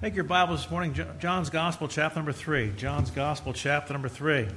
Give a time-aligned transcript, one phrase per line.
[0.00, 2.72] Take your Bibles this morning, John's Gospel, chapter number 3.
[2.78, 4.48] John's Gospel, chapter number 3.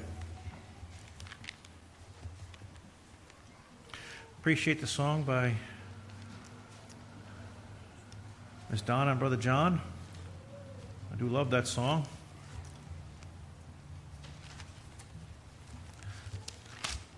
[4.39, 5.55] Appreciate the song by
[8.69, 9.81] Miss Donna and Brother John.
[11.11, 12.07] I do love that song.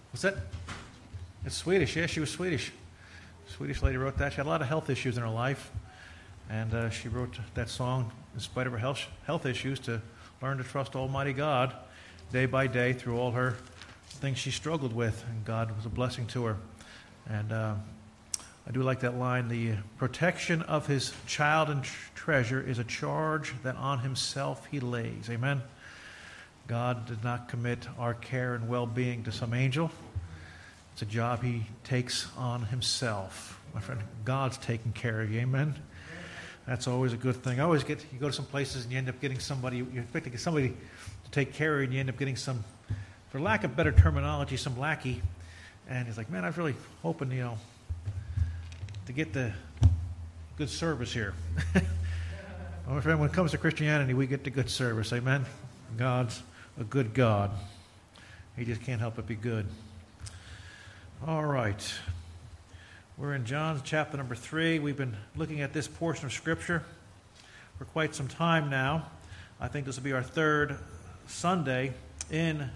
[0.09, 0.37] What's that?
[1.45, 1.95] It's Swedish.
[1.95, 2.71] Yeah, she was Swedish.
[3.49, 4.31] Swedish lady wrote that.
[4.31, 5.71] She had a lot of health issues in her life.
[6.49, 10.01] And uh, she wrote that song in spite of her health, health issues to
[10.41, 11.73] learn to trust Almighty God
[12.31, 13.55] day by day through all her
[14.07, 15.23] things she struggled with.
[15.29, 16.57] And God was a blessing to her.
[17.27, 17.75] And uh,
[18.67, 21.83] I do like that line the protection of his child and
[22.15, 25.29] treasure is a charge that on himself he lays.
[25.29, 25.61] Amen.
[26.67, 29.91] God did not commit our care and well being to some angel.
[30.93, 33.61] It's a job he takes on himself.
[33.73, 35.41] My friend, God's taking care of you.
[35.41, 35.75] Amen.
[36.67, 37.59] That's always a good thing.
[37.59, 39.87] I always get you go to some places and you end up getting somebody you
[39.95, 42.63] expect to get somebody to take care of you, and you end up getting some,
[43.29, 45.21] for lack of better terminology, some lackey.
[45.87, 47.57] And he's like, "Man, I was really hoping, you know,
[49.05, 49.51] to get the
[50.57, 51.35] good service here."
[52.87, 55.13] well, friend, when it comes to Christianity, we get the good service.
[55.13, 55.45] Amen.
[55.97, 56.41] God's
[56.79, 57.51] a good God.
[58.57, 59.67] He just can't help but be good.
[61.27, 61.93] All right.
[63.17, 64.77] We're in John chapter number three.
[64.77, 66.83] We've been looking at this portion of Scripture
[67.77, 69.05] for quite some time now.
[69.57, 70.75] I think this will be our third
[71.25, 71.93] Sunday
[72.29, 72.69] in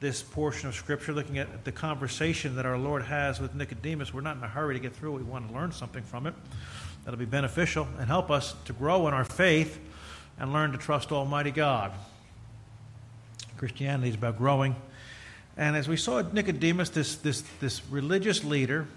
[0.00, 4.12] this portion of Scripture, looking at the conversation that our Lord has with Nicodemus.
[4.12, 5.18] We're not in a hurry to get through it.
[5.18, 6.34] We want to learn something from it
[7.04, 9.78] that'll be beneficial and help us to grow in our faith
[10.40, 11.92] and learn to trust Almighty God.
[13.58, 14.74] Christianity is about growing.
[15.56, 18.88] And as we saw Nicodemus, this, this, this religious leader,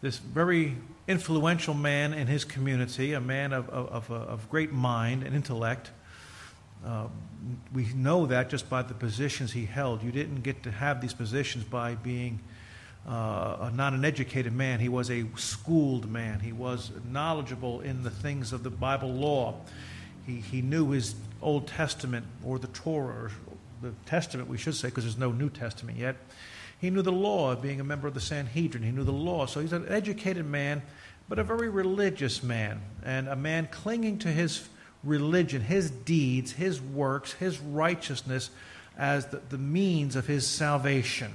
[0.00, 5.34] this very influential man in his community, a man of, of, of great mind and
[5.34, 5.90] intellect.
[6.84, 7.06] Uh,
[7.74, 10.02] we know that just by the positions he held.
[10.02, 12.38] You didn't get to have these positions by being
[13.06, 14.80] uh, not an educated man.
[14.80, 16.40] He was a schooled man.
[16.40, 19.54] He was knowledgeable in the things of the Bible law.
[20.26, 23.30] He, he knew his Old Testament or the Torah, or
[23.80, 26.16] the Testament, we should say, because there's no New Testament yet.
[26.78, 28.82] He knew the law, of being a member of the Sanhedrin.
[28.82, 29.46] He knew the law.
[29.46, 30.82] So he's an educated man,
[31.28, 34.68] but a very religious man, and a man clinging to his
[35.04, 38.50] religion, his deeds, his works, his righteousness
[38.96, 41.32] as the, the means of his salvation.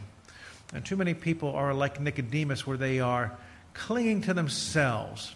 [0.73, 3.37] And too many people are like Nicodemus, where they are
[3.73, 5.35] clinging to themselves.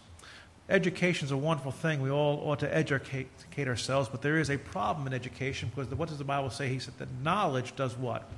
[0.69, 2.01] Education is a wonderful thing.
[2.01, 6.09] We all ought to educate, ourselves, but there is a problem in education because what
[6.09, 6.68] does the Bible say?
[6.68, 8.29] He said that knowledge does what?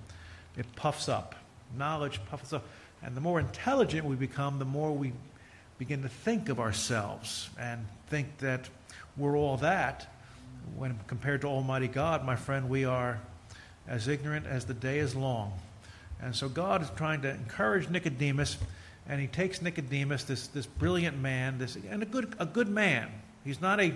[0.57, 1.35] It puffs up.
[1.77, 2.65] Knowledge puffs up.
[3.01, 5.13] And the more intelligent we become, the more we
[5.77, 8.69] begin to think of ourselves and think that
[9.15, 10.13] we're all that.
[10.75, 13.19] When compared to Almighty God, my friend, we are
[13.87, 15.53] as ignorant as the day is long.
[16.21, 18.57] And so God is trying to encourage Nicodemus,
[19.07, 23.09] and he takes Nicodemus, this, this brilliant man, this, and a good, a good man.
[23.45, 23.93] He's not a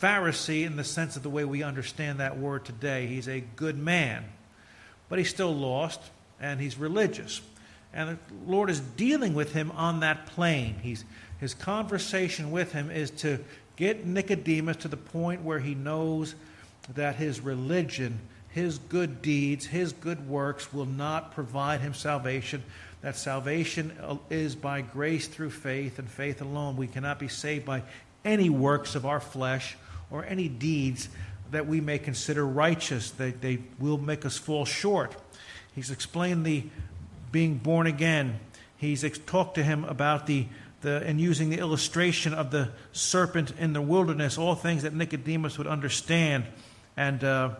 [0.00, 3.06] Pharisee in the sense of the way we understand that word today.
[3.06, 4.24] He's a good man,
[5.08, 6.00] but he's still lost
[6.42, 7.40] and he's religious.
[7.94, 8.18] And the
[8.50, 10.76] Lord is dealing with him on that plane.
[10.82, 11.04] He's,
[11.38, 13.38] his conversation with him is to
[13.76, 16.34] get Nicodemus to the point where he knows
[16.94, 22.62] that his religion, his good deeds, his good works will not provide him salvation.
[23.02, 26.76] That salvation uh, is by grace through faith and faith alone.
[26.76, 27.82] We cannot be saved by
[28.24, 29.76] any works of our flesh
[30.10, 31.08] or any deeds
[31.50, 33.10] that we may consider righteous.
[33.10, 35.14] They, they will make us fall short.
[35.74, 36.64] He's explained the
[37.30, 38.38] being born again.
[38.76, 40.46] He's ex- talked to him about the,
[40.82, 45.56] the, and using the illustration of the serpent in the wilderness, all things that Nicodemus
[45.56, 46.44] would understand
[46.96, 47.50] and uh,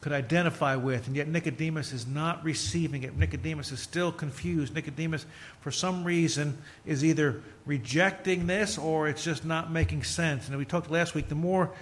[0.00, 1.06] could identify with.
[1.06, 3.16] And yet Nicodemus is not receiving it.
[3.16, 4.74] Nicodemus is still confused.
[4.74, 5.26] Nicodemus,
[5.60, 10.48] for some reason, is either rejecting this or it's just not making sense.
[10.48, 11.72] And we talked last week, the more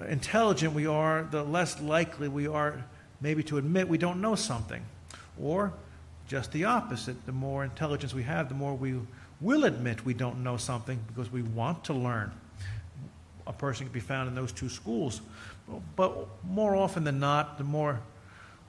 [0.00, 2.84] uh, intelligent we are, the less likely we are
[3.20, 4.82] maybe to admit we don't know something.
[5.40, 5.72] Or
[6.28, 7.26] just the opposite.
[7.26, 8.96] The more intelligence we have, the more we
[9.40, 12.32] will admit we don't know something because we want to learn.
[13.46, 15.20] A person can be found in those two schools.
[15.94, 18.00] But more often than not, the more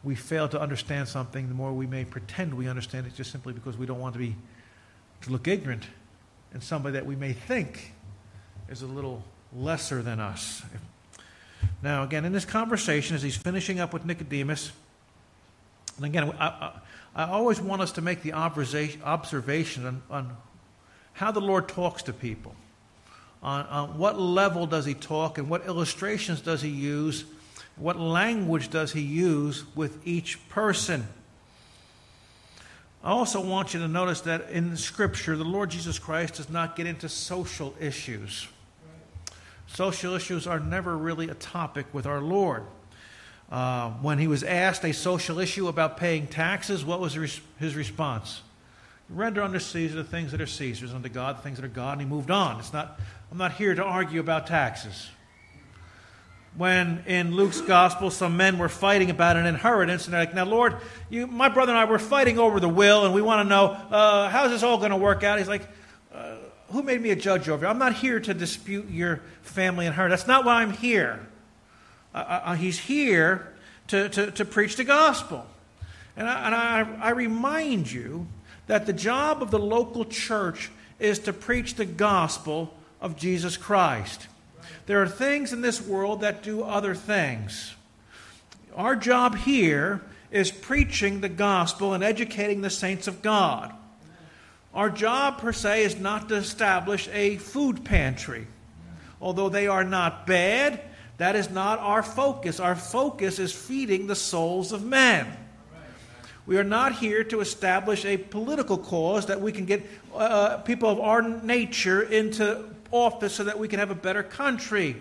[0.04, 3.54] we fail to understand something, the more we may pretend we understand it just simply
[3.54, 4.36] because we don't want to be
[5.22, 5.84] to look ignorant
[6.54, 7.94] and somebody that we may think
[8.70, 9.24] is a little
[9.56, 10.62] lesser than us.
[11.82, 14.72] Now, again, in this conversation, as he's finishing up with Nicodemus,
[15.98, 16.72] and again, I, I,
[17.16, 20.38] I always want us to make the observation on, on
[21.14, 22.56] how the Lord talks to people,
[23.42, 27.26] on, on what level does he talk and what illustrations does he use,
[27.76, 31.08] what language does he use with each person.
[33.04, 36.76] I also want you to notice that in Scripture, the Lord Jesus Christ does not
[36.76, 38.48] get into social issues.
[39.68, 42.64] Social issues are never really a topic with our Lord.
[43.52, 48.42] Uh, when he was asked a social issue about paying taxes, what was his response?
[49.10, 51.94] Render unto Caesar the things that are Caesar's, unto God the things that are God,
[51.94, 52.60] and he moved on.
[52.60, 53.00] It's not,
[53.32, 55.10] I'm not here to argue about taxes.
[56.58, 60.44] When in Luke's gospel, some men were fighting about an inheritance, and they're like, Now,
[60.44, 60.76] Lord,
[61.10, 63.68] you, my brother and I were fighting over the will, and we want to know
[63.68, 65.38] uh, how's this all going to work out?
[65.38, 65.62] He's like,
[66.14, 66.36] uh,
[66.72, 67.70] Who made me a judge over you?
[67.70, 70.22] I'm not here to dispute your family inheritance.
[70.22, 71.26] That's not why I'm here.
[72.18, 73.54] Uh, uh, uh, he's here
[73.88, 75.46] to, to, to, preach the gospel.
[76.16, 78.26] And, I, and I, I remind you
[78.66, 84.26] that the job of the local church is to preach the gospel of Jesus Christ.
[84.88, 87.76] There are things in this world that do other things.
[88.76, 93.72] Our job here is preaching the gospel and educating the saints of God.
[94.74, 98.48] Our job, per se, is not to establish a food pantry.
[99.22, 100.82] Although they are not bad,
[101.18, 102.60] that is not our focus.
[102.60, 105.28] Our focus is feeding the souls of men.
[106.46, 109.86] We are not here to establish a political cause that we can get
[110.16, 114.96] uh, people of our nature into office so that we can have a better country.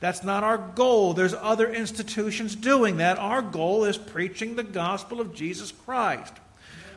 [0.00, 1.14] That's not our goal.
[1.14, 3.18] There's other institutions doing that.
[3.18, 6.32] Our goal is preaching the gospel of Jesus Christ.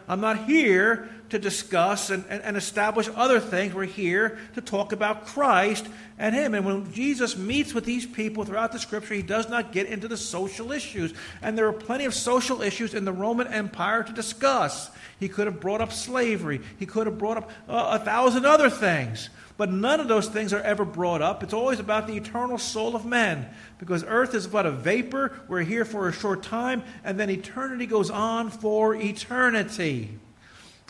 [0.08, 3.74] I'm not here to discuss and, and, and, establish other things.
[3.74, 5.88] We're here to talk about Christ
[6.20, 6.54] and Him.
[6.54, 10.08] And when Jesus meets with these people throughout the Scripture, He does not get into
[10.08, 11.14] the social issues.
[11.42, 14.92] And there are plenty of social issues in the Roman Empire to discuss.
[15.20, 18.70] He could have brought up slavery, He could have brought up uh, a thousand other
[18.70, 19.30] things.
[19.58, 21.44] But none of those things are ever brought up.
[21.44, 23.48] It's always about the eternal soul of man.
[23.78, 25.34] Because earth is but a vapor.
[25.48, 30.18] We're here for a short time, and then eternity goes on for eternity.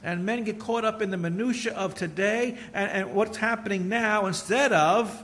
[0.03, 4.25] And men get caught up in the minutiae of today and, and what's happening now
[4.25, 5.23] instead of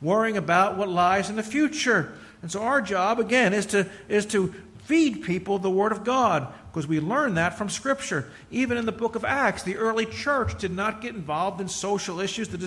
[0.00, 2.12] worrying about what lies in the future.
[2.42, 4.54] And so our job, again, is to, is to
[4.84, 8.30] feed people the Word of God because we learn that from Scripture.
[8.50, 12.18] Even in the book of Acts, the early church did not get involved in social
[12.18, 12.48] issues.
[12.48, 12.58] The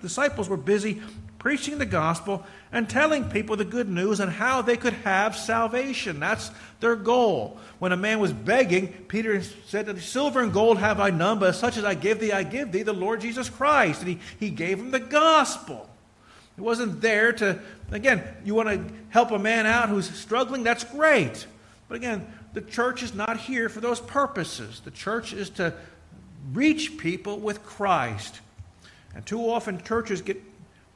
[0.00, 1.02] disciples were busy
[1.38, 6.20] preaching the gospel and telling people the good news and how they could have salvation.
[6.20, 6.50] That's
[6.80, 7.58] their goal.
[7.78, 11.76] When a man was begging, Peter said silver and gold have I none, but such
[11.76, 14.00] as I give thee, I give thee, the Lord Jesus Christ.
[14.00, 15.88] And he, he gave him the gospel.
[16.56, 17.60] It wasn't there to,
[17.92, 21.46] again, you want to help a man out who's struggling, that's great.
[21.88, 24.80] But again, the church is not here for those purposes.
[24.84, 25.72] The church is to
[26.52, 28.40] reach people with Christ.
[29.14, 30.42] And too often churches get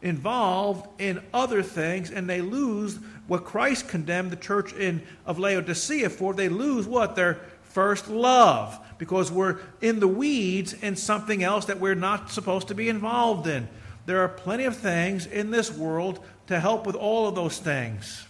[0.03, 6.11] involved in other things and they lose what Christ condemned the church in of Laodicea
[6.11, 6.35] for.
[6.35, 7.17] They lose what?
[7.17, 12.69] Their first love because we're in the weeds in something else that we're not supposed
[12.69, 13.69] to be involved in.
[14.05, 18.27] There are plenty of things in this world to help with all of those things.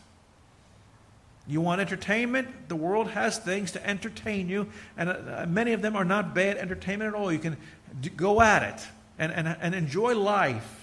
[1.46, 2.68] You want entertainment?
[2.68, 6.56] The world has things to entertain you, and uh, many of them are not bad
[6.56, 7.32] entertainment at all.
[7.32, 7.56] You can
[8.16, 8.86] go at it
[9.18, 10.81] and, and, and enjoy life.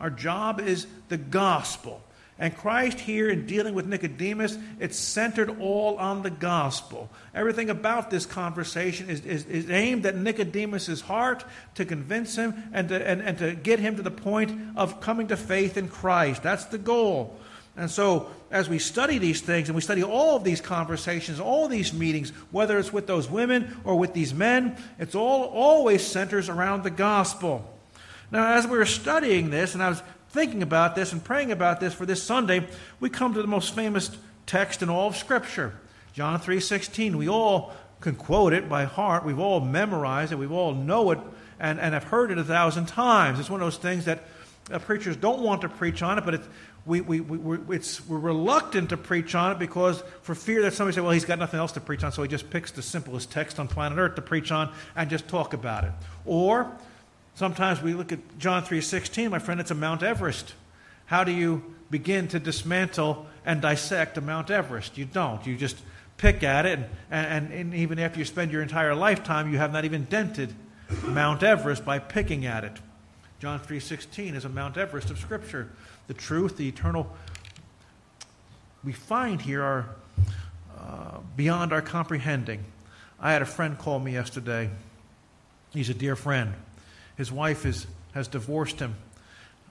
[0.00, 2.02] Our job is the gospel.
[2.40, 7.10] And Christ here in dealing with Nicodemus, it's centered all on the gospel.
[7.34, 12.88] Everything about this conversation is, is, is aimed at Nicodemus' heart to convince him and
[12.90, 16.44] to, and, and to get him to the point of coming to faith in Christ.
[16.44, 17.36] That's the goal.
[17.76, 21.66] And so, as we study these things and we study all of these conversations, all
[21.66, 26.48] these meetings, whether it's with those women or with these men, it's all always centers
[26.48, 27.77] around the gospel.
[28.30, 31.80] Now, as we were studying this, and I was thinking about this and praying about
[31.80, 32.66] this for this Sunday,
[33.00, 34.10] we come to the most famous
[34.46, 35.74] text in all of Scripture,
[36.12, 37.16] John 3:16.
[37.16, 39.24] We all can quote it by heart.
[39.24, 40.36] We've all memorized it.
[40.36, 41.18] We've all know it
[41.58, 43.40] and, and have heard it a thousand times.
[43.40, 44.24] It's one of those things that
[44.70, 46.48] uh, preachers don't want to preach on it, but it's,
[46.86, 50.74] we, we, we, we're, it's, we're reluctant to preach on it because for fear that
[50.74, 52.82] somebody say, well, he's got nothing else to preach on, so he just picks the
[52.82, 55.92] simplest text on planet Earth to preach on and just talk about it.
[56.24, 56.70] Or
[57.38, 60.54] sometimes we look at John 3.16, my friend, it's a Mount Everest.
[61.06, 64.98] How do you begin to dismantle and dissect a Mount Everest?
[64.98, 65.46] You don't.
[65.46, 65.76] You just
[66.16, 66.80] pick at it,
[67.10, 70.52] and, and, and even after you spend your entire lifetime, you have not even dented
[71.04, 72.72] Mount Everest by picking at it.
[73.38, 75.70] John 3:16 is a Mount Everest of Scripture
[76.08, 77.06] the truth, the eternal,
[78.82, 79.86] we find here are
[80.76, 82.64] uh, beyond our comprehending.
[83.20, 84.70] I had a friend call me yesterday.
[85.70, 86.54] He's a dear friend.
[87.18, 88.94] His wife is, has divorced him.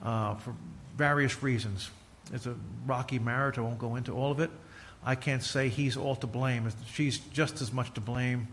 [0.02, 0.54] uh, for
[0.96, 1.90] various reasons.
[2.32, 2.54] It's a
[2.86, 3.58] rocky marriage.
[3.58, 4.50] I won't go into all of it.
[5.04, 6.68] I can't say he's all to blame.
[6.92, 8.48] She's just as much to blame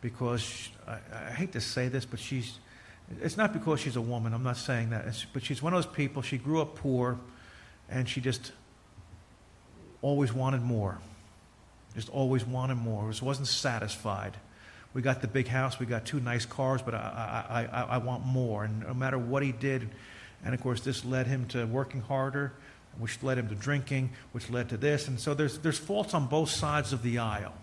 [0.00, 2.58] because she, I, I, hate to say this, but she's.
[3.22, 4.34] It's not because she's a woman.
[4.34, 5.06] I'm not saying that.
[5.06, 6.22] It's, but she's one of those people.
[6.22, 7.18] She grew up poor,
[7.88, 8.52] and she just
[10.02, 10.98] always wanted more.
[11.94, 13.08] Just always wanted more.
[13.08, 14.36] Just wasn't satisfied.
[14.96, 15.78] We got the big house.
[15.78, 18.64] We got two nice cars, but I, I, I, I want more.
[18.64, 19.90] And no matter what he did,
[20.42, 22.52] and of course, this led him to working harder
[22.98, 25.08] which led him to drinking, which led to this.
[25.08, 27.54] And so there's, there's faults on both sides of the aisle.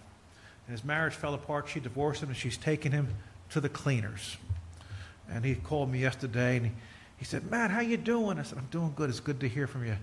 [0.68, 1.68] And his marriage fell apart.
[1.68, 3.10] She divorced him, and she's taken him
[3.52, 4.38] to the cleaners.
[5.30, 6.72] And he called me yesterday, and he,
[7.18, 8.40] he said, Matt, how you doing?
[8.40, 9.10] I said, I'm doing good.
[9.10, 9.98] It's good to hear from you.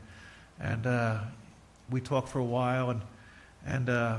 [0.58, 1.20] And uh,
[1.90, 3.00] we talked for a while, and,
[3.64, 4.18] and uh,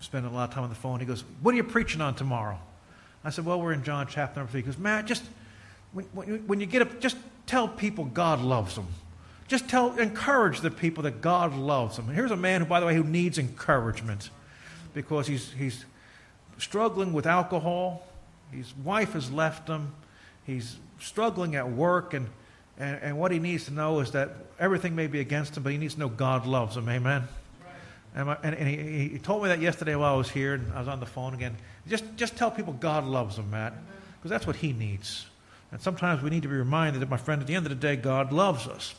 [0.00, 1.00] spent a lot of time on the phone.
[1.00, 2.58] He goes, what are you preaching on tomorrow?
[3.24, 4.60] I said, well, we're in John chapter number 3.
[4.60, 5.24] He goes, Matt, just
[5.92, 6.06] when,
[6.46, 8.86] when you get up, just tell people God loves them.
[9.48, 12.06] Just tell, encourage the people that God loves them.
[12.06, 14.30] And here's a man who, by the way, who needs encouragement
[14.94, 15.84] because he's, he's
[16.58, 18.06] struggling with alcohol.
[18.52, 19.94] His wife has left him.
[20.44, 22.12] He's struggling at work.
[22.12, 22.28] And,
[22.78, 25.72] and, and what he needs to know is that everything may be against him, but
[25.72, 26.88] he needs to know God loves him.
[26.88, 27.24] Amen.
[28.18, 30.80] And, and, and he, he, told me that yesterday while I was here, and I
[30.80, 31.56] was on the phone again.
[31.86, 33.74] Just, just tell people God loves them, Matt,
[34.16, 35.26] because that's what he needs.
[35.70, 37.76] And sometimes we need to be reminded that, my friend, at the end of the
[37.76, 38.96] day, God loves us.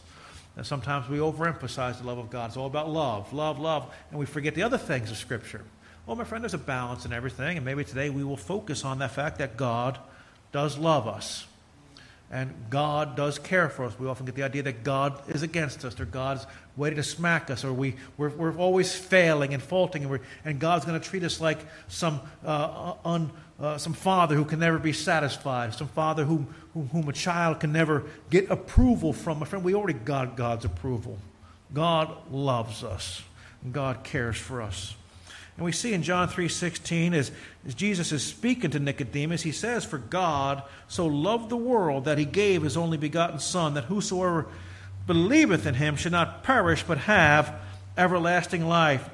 [0.56, 2.48] And sometimes we overemphasize the love of God.
[2.48, 5.66] It's all about love, love, love, and we forget the other things of Scripture.
[6.06, 9.00] Well, my friend, there's a balance in everything, and maybe today we will focus on
[9.00, 10.00] the fact that God
[10.54, 11.46] does love us.
[12.32, 13.98] And God does care for us.
[13.98, 16.46] We often get the idea that God is against us, or God's
[16.78, 20.86] waiting to smack us, or we, we're, we're always failing and faulting, and, and God's
[20.86, 21.58] going to treat us like
[21.88, 26.88] some uh, un, uh, some father who can never be satisfied, some father whom, whom,
[26.90, 29.40] whom, a child can never get approval from.
[29.40, 31.18] My friend, we already got God's approval.
[31.74, 33.24] God loves us,
[33.64, 34.96] and God cares for us.
[35.60, 37.32] And we see in John 3:16 as,
[37.68, 42.18] as Jesus is speaking to Nicodemus, he says, "For God so loved the world that
[42.18, 44.48] he gave his only begotten son that whosoever
[45.06, 47.54] believeth in him should not perish but have
[47.98, 49.10] everlasting life."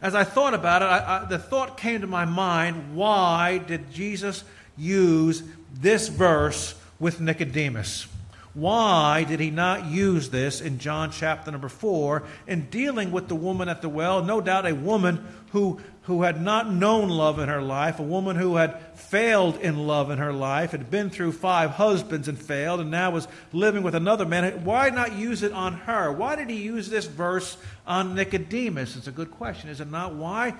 [0.00, 3.92] as I thought about it, I, I, the thought came to my mind why did
[3.92, 4.42] Jesus
[4.78, 5.42] use
[5.74, 8.06] this verse with Nicodemus?
[8.54, 13.36] Why did he not use this in John chapter number 4 in dealing with the
[13.36, 14.24] woman at the well?
[14.24, 18.36] No doubt a woman who, who had not known love in her life, a woman
[18.36, 22.80] who had failed in love in her life, had been through five husbands and failed,
[22.80, 24.64] and now was living with another man.
[24.64, 26.10] Why not use it on her?
[26.10, 28.96] Why did he use this verse on Nicodemus?
[28.96, 30.14] It's a good question, is it not?
[30.14, 30.54] Why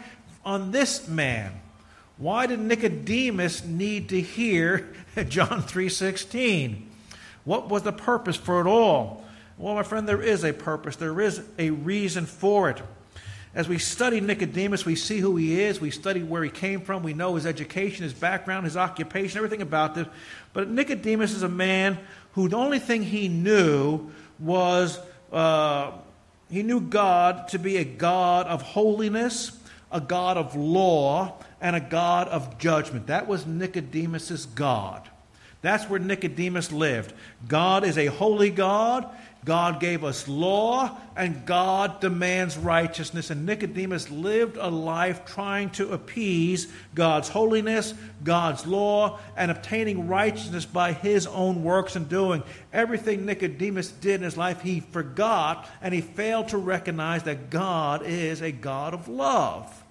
[0.44, 1.52] on this man?
[2.18, 4.92] Why did Nicodemus need to hear
[5.28, 6.82] John 3:16?
[7.44, 9.24] What was the purpose for it all?
[9.56, 10.96] Well, my friend, there is a purpose.
[10.96, 12.82] There is a reason for it.
[13.52, 15.80] As we study Nicodemus, we see who he is.
[15.80, 17.02] We study where he came from.
[17.02, 20.06] We know his education, his background, his occupation, everything about this.
[20.52, 21.98] But Nicodemus is a man
[22.32, 25.00] who the only thing he knew was
[25.32, 25.92] uh,
[26.48, 29.52] he knew God to be a God of holiness,
[29.90, 33.08] a God of law, and a God of judgment.
[33.08, 35.08] That was Nicodemus's God.
[35.62, 37.12] That's where Nicodemus lived.
[37.46, 39.08] God is a holy God.
[39.44, 43.30] God gave us law, and God demands righteousness.
[43.30, 50.66] And Nicodemus lived a life trying to appease God's holiness, God's law, and obtaining righteousness
[50.66, 52.42] by his own works and doing.
[52.72, 58.02] Everything Nicodemus did in his life, he forgot, and he failed to recognize that God
[58.04, 59.84] is a God of love,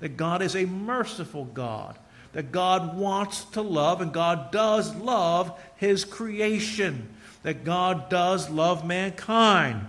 [0.00, 1.98] that God is a merciful God
[2.36, 7.08] that God wants to love, and God does love His creation,
[7.46, 9.86] that God does love mankind.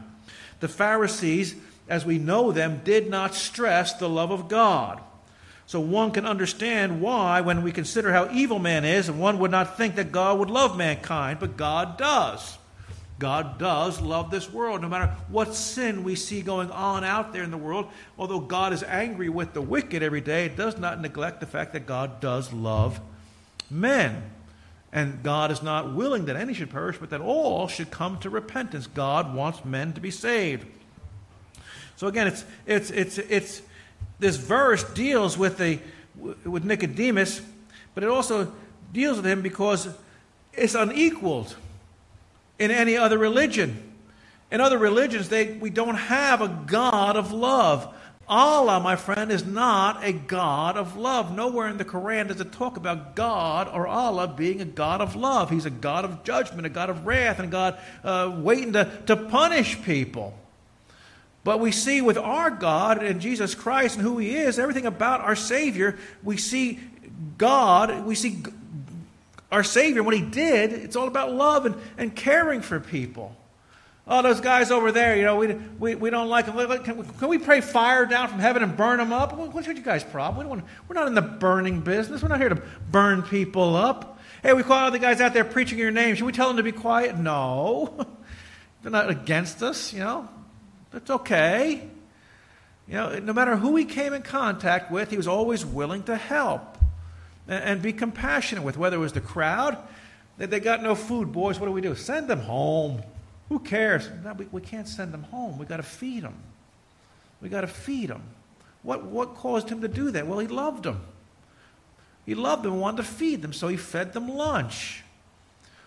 [0.59, 1.55] The Pharisees,
[1.89, 5.01] as we know them, did not stress the love of God.
[5.65, 9.75] So one can understand why, when we consider how evil man is, one would not
[9.75, 12.59] think that God would love mankind, but God does.
[13.17, 17.41] God does love this world, no matter what sin we see going on out there
[17.41, 17.87] in the world.
[18.19, 21.73] Although God is angry with the wicked every day, it does not neglect the fact
[21.73, 22.99] that God does love
[23.71, 24.21] men.
[24.91, 28.29] And God is not willing that any should perish, but that all should come to
[28.29, 28.87] repentance.
[28.87, 30.65] God wants men to be saved.
[31.97, 33.61] So again, it's it's it's it's
[34.19, 35.79] this verse deals with the
[36.45, 37.41] with Nicodemus,
[37.93, 38.53] but it also
[38.93, 39.89] deals with him because
[40.53, 41.55] it's unequaled
[42.59, 43.83] in any other religion.
[44.51, 47.93] In other religions, they, we don't have a God of love.
[48.29, 51.33] Allah, my friend, is not a God of love.
[51.33, 55.15] Nowhere in the Quran does it talk about God or Allah being a God of
[55.15, 55.49] love.
[55.49, 58.91] He's a God of judgment, a God of wrath, and a God uh, waiting to,
[59.05, 60.37] to punish people.
[61.45, 65.21] But we see with our God and Jesus Christ and who He is, everything about
[65.21, 66.79] our Savior, we see
[67.37, 68.43] God, we see
[69.49, 73.33] our Savior, what He did, it's all about love and, and caring for people.
[74.09, 76.55] Oh, those guys over there, you know, we, we, we don't like them.
[76.83, 79.35] Can, can we pray fire down from heaven and burn them up?
[79.35, 80.37] What's your guys' problem?
[80.37, 82.21] We don't want, we're not in the burning business.
[82.21, 84.19] We're not here to burn people up.
[84.41, 86.15] Hey, we call all the guys out there preaching your name.
[86.15, 87.17] Should we tell them to be quiet?
[87.17, 88.07] No.
[88.81, 90.29] They're not against us, you know.
[90.91, 91.89] That's okay.
[92.87, 96.15] You know, no matter who he came in contact with, he was always willing to
[96.15, 96.77] help
[97.45, 99.77] and, and be compassionate with, whether it was the crowd,
[100.37, 101.33] that they got no food.
[101.33, 101.93] Boys, what do we do?
[101.95, 103.01] Send them home.
[103.49, 104.09] Who cares?
[104.23, 105.57] No, we, we can't send them home.
[105.57, 106.35] We've got to feed them.
[107.41, 108.23] We've got to feed them.
[108.83, 110.27] What, what caused him to do that?
[110.27, 111.01] Well, he loved them.
[112.25, 115.03] He loved them and wanted to feed them, so he fed them lunch.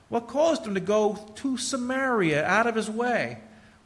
[0.08, 3.38] What caused him to go to Samaria out of his way?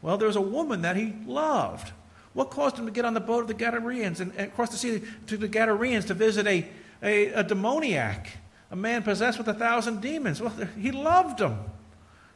[0.02, 1.92] Well, there was a woman that he loved.
[2.32, 4.76] What caused him to get on the boat of the Gadareans and, and cross the
[4.76, 6.68] sea to the Gadareans to visit a,
[7.02, 8.28] a, a demoniac,
[8.70, 10.40] a man possessed with a thousand demons?
[10.40, 11.58] Well, he loved them.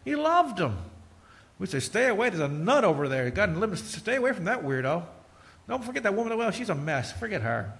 [0.04, 0.78] He loved them.
[1.58, 2.30] We say, stay away.
[2.30, 3.30] There's a nut over there.
[3.30, 3.82] God limits.
[3.82, 5.04] Stay away from that weirdo.
[5.68, 6.36] Don't forget that woman.
[6.38, 7.12] Well, she's a mess.
[7.12, 7.72] Forget her.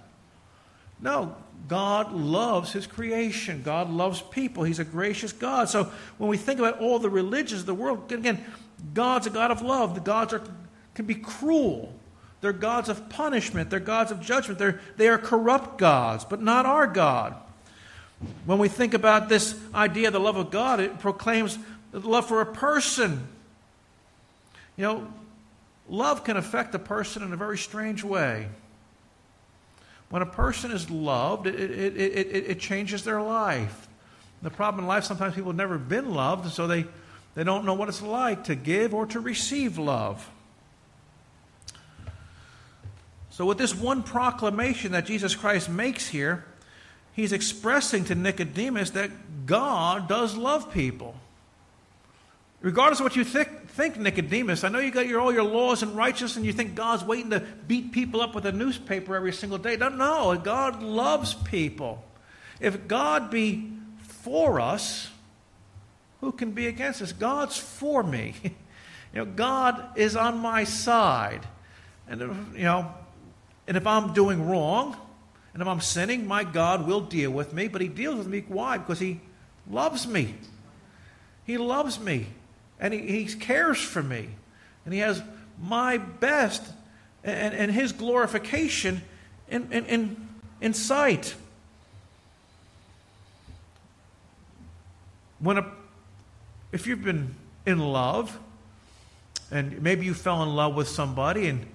[1.01, 1.35] No,
[1.67, 3.61] God loves His creation.
[3.63, 4.63] God loves people.
[4.63, 5.69] He's a gracious God.
[5.69, 5.85] So
[6.17, 8.43] when we think about all the religions of the world, again,
[8.93, 9.95] God's a God of love.
[9.95, 10.41] The gods are,
[10.93, 11.93] can be cruel.
[12.41, 13.69] They're gods of punishment.
[13.69, 14.59] They're gods of judgment.
[14.59, 17.35] They're, they are corrupt gods, but not our God.
[18.45, 21.57] When we think about this idea of the love of God, it proclaims
[21.91, 23.27] the love for a person
[24.79, 25.05] you know,
[25.89, 28.47] love can affect a person in a very strange way.
[30.09, 33.89] When a person is loved, it, it, it, it, changes their life.
[34.41, 36.85] The problem in life, sometimes people have never been loved, so they,
[37.35, 40.31] they don't know what it's like to give or to receive love.
[43.31, 46.45] So, with this one proclamation that Jesus Christ makes here,
[47.11, 51.15] he's expressing to Nicodemus that God does love people.
[52.61, 55.83] Regardless of what you think, think, Nicodemus, I know you got your, all your laws
[55.83, 59.31] and righteousness, and you think God's waiting to beat people up with a newspaper every
[59.31, 59.77] single day.
[59.77, 62.03] No, no, God loves people.
[62.59, 65.09] If God be for us,
[66.19, 67.13] who can be against us?
[67.13, 68.35] God's for me.
[68.43, 68.51] you
[69.13, 71.47] know, God is on my side.
[72.05, 72.19] And
[72.53, 72.93] you know,
[73.65, 74.97] and if I'm doing wrong,
[75.53, 78.43] and if I'm sinning, my God will deal with me, but he deals with me
[78.49, 78.77] why?
[78.77, 79.21] Because he
[79.69, 80.35] loves me.
[81.45, 82.27] He loves me
[82.79, 84.29] and he, he cares for me,
[84.85, 85.21] and he has
[85.61, 86.63] my best
[87.23, 89.01] and, and his glorification
[89.49, 90.27] in, in, in,
[90.61, 91.35] in sight.
[95.39, 95.71] When a,
[96.71, 98.37] if you've been in love,
[99.51, 101.65] and maybe you fell in love with somebody, and,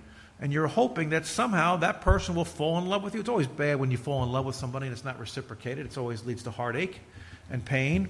[0.40, 3.20] and you're hoping that somehow that person will fall in love with you.
[3.20, 5.86] It's always bad when you fall in love with somebody and it's not reciprocated.
[5.86, 7.00] It always leads to heartache
[7.50, 8.08] and pain.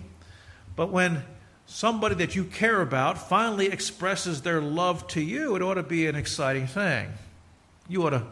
[0.75, 1.23] But when
[1.67, 6.07] somebody that you care about finally expresses their love to you, it ought to be
[6.07, 7.09] an exciting thing.
[7.89, 8.23] You ought to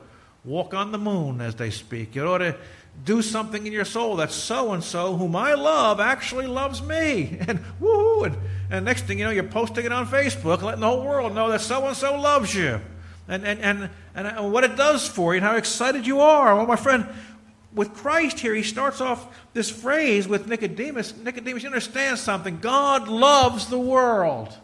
[0.45, 2.15] walk on the moon, as they speak.
[2.15, 2.57] You ought to
[3.05, 7.39] do something in your soul that so and so, whom I love, actually loves me.
[7.49, 8.27] And woohoo!
[8.27, 8.37] And,
[8.71, 11.51] and next thing you know, you're posting it on Facebook, letting the whole world know
[11.51, 12.81] that so and so loves you.
[13.29, 16.57] And, and, and, and what it does for you and how excited you are.
[16.57, 17.07] Well, my friend,
[17.75, 21.17] with Christ here, he starts off this phrase with Nicodemus.
[21.17, 22.59] Nicodemus, you understand something.
[22.61, 24.57] God loves the world.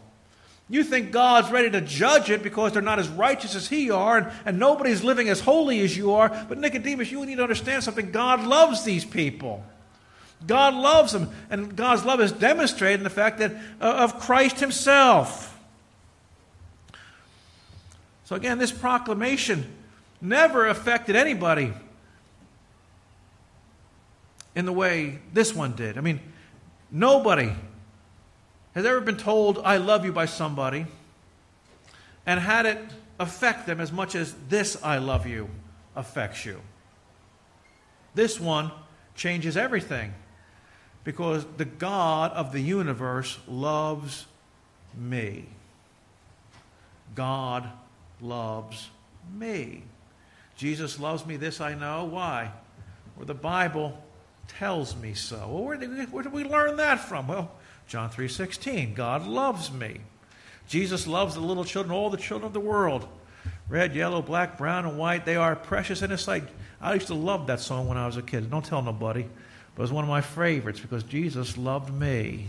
[0.69, 4.19] You think God's ready to judge it because they're not as righteous as He are,
[4.19, 6.29] and, and nobody's living as holy as you are.
[6.47, 8.11] But Nicodemus, you need to understand something.
[8.11, 9.63] God loves these people.
[10.45, 14.59] God loves them, and God's love is demonstrated in the fact that uh, of Christ
[14.59, 15.59] Himself.
[18.25, 19.65] So again, this proclamation
[20.21, 21.73] never affected anybody
[24.55, 25.97] in the way this one did.
[25.97, 26.19] I mean,
[26.91, 27.51] nobody
[28.75, 30.85] has ever been told, I love you by somebody
[32.25, 32.79] and had it
[33.19, 35.49] affect them as much as this I love you
[35.95, 36.61] affects you.
[38.15, 38.71] This one
[39.15, 40.13] changes everything
[41.03, 44.25] because the God of the universe loves
[44.95, 45.45] me.
[47.15, 47.69] God
[48.21, 48.89] loves
[49.35, 49.83] me.
[50.55, 52.05] Jesus loves me, this I know.
[52.05, 52.51] Why?
[53.17, 53.97] Or the Bible
[54.57, 55.37] tells me so.
[55.37, 57.27] Well, where did, where did we learn that from?
[57.27, 57.51] Well,
[57.87, 60.01] John 3:16, God loves me.
[60.67, 63.07] Jesus loves the little children, all the children of the world.
[63.67, 66.43] red, yellow, black, brown, and white, they are precious in His sight.
[66.81, 68.49] I used to love that song when I was a kid.
[68.49, 69.25] Don't tell nobody.
[69.75, 72.47] But it was one of my favorites because Jesus loved me.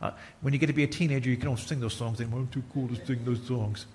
[0.00, 0.10] Uh,
[0.40, 2.40] when you get to be a teenager, you don't sing those songs anymore.
[2.40, 3.86] I'm too cool to sing those songs.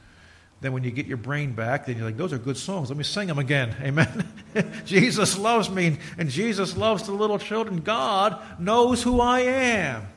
[0.59, 2.89] Then when you get your brain back, then you're like, those are good songs.
[2.89, 3.75] Let me sing them again.
[3.81, 4.27] Amen.
[4.85, 7.81] Jesus loves me, and Jesus loves the little children.
[7.81, 10.07] God knows who I am.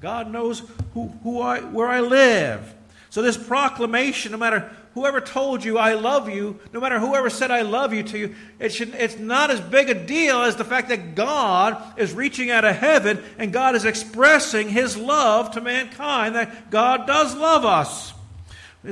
[0.00, 2.74] God knows who, who I, where I live.
[3.10, 7.50] So this proclamation, no matter whoever told you I love you, no matter whoever said
[7.50, 10.64] I love you to you, it should, it's not as big a deal as the
[10.64, 15.60] fact that God is reaching out of heaven and God is expressing his love to
[15.60, 18.12] mankind, that God does love us.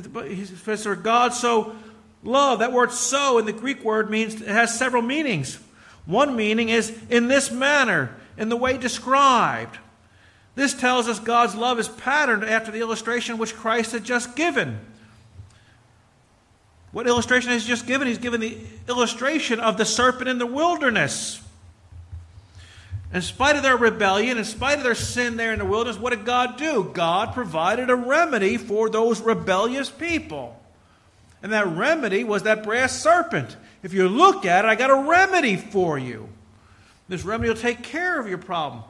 [0.02, 1.76] For God so
[2.22, 5.58] loved, that word so in the Greek word means it has several meanings.
[6.06, 9.78] One meaning is in this manner, in the way described.
[10.54, 14.78] This tells us God's love is patterned after the illustration which Christ had just given.
[16.92, 18.06] What illustration has he just given?
[18.06, 18.56] He's given the
[18.88, 21.40] illustration of the serpent in the wilderness.
[23.14, 26.10] In spite of their rebellion, in spite of their sin there in the wilderness, what
[26.10, 26.90] did God do?
[26.92, 30.60] God provided a remedy for those rebellious people.
[31.40, 33.56] And that remedy was that brass serpent.
[33.84, 36.28] If you look at it, I got a remedy for you.
[37.08, 38.82] This remedy will take care of your problem.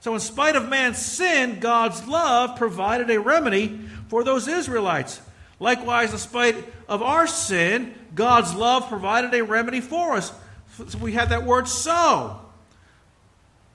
[0.00, 5.22] So, in spite of man's sin, God's love provided a remedy for those Israelites.
[5.58, 10.32] Likewise, in spite of our sin, God's love provided a remedy for us.
[10.88, 12.40] So we have that word so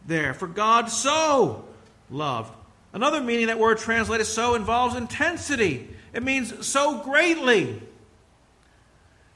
[0.06, 0.34] there.
[0.34, 1.65] For God so
[2.10, 2.54] loved.
[2.94, 5.89] Another meaning that word translated so involves intensity.
[6.13, 7.82] It means so greatly.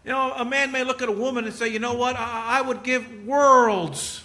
[0.05, 2.59] You know, a man may look at a woman and say, you know what, I,
[2.59, 4.23] I would give worlds.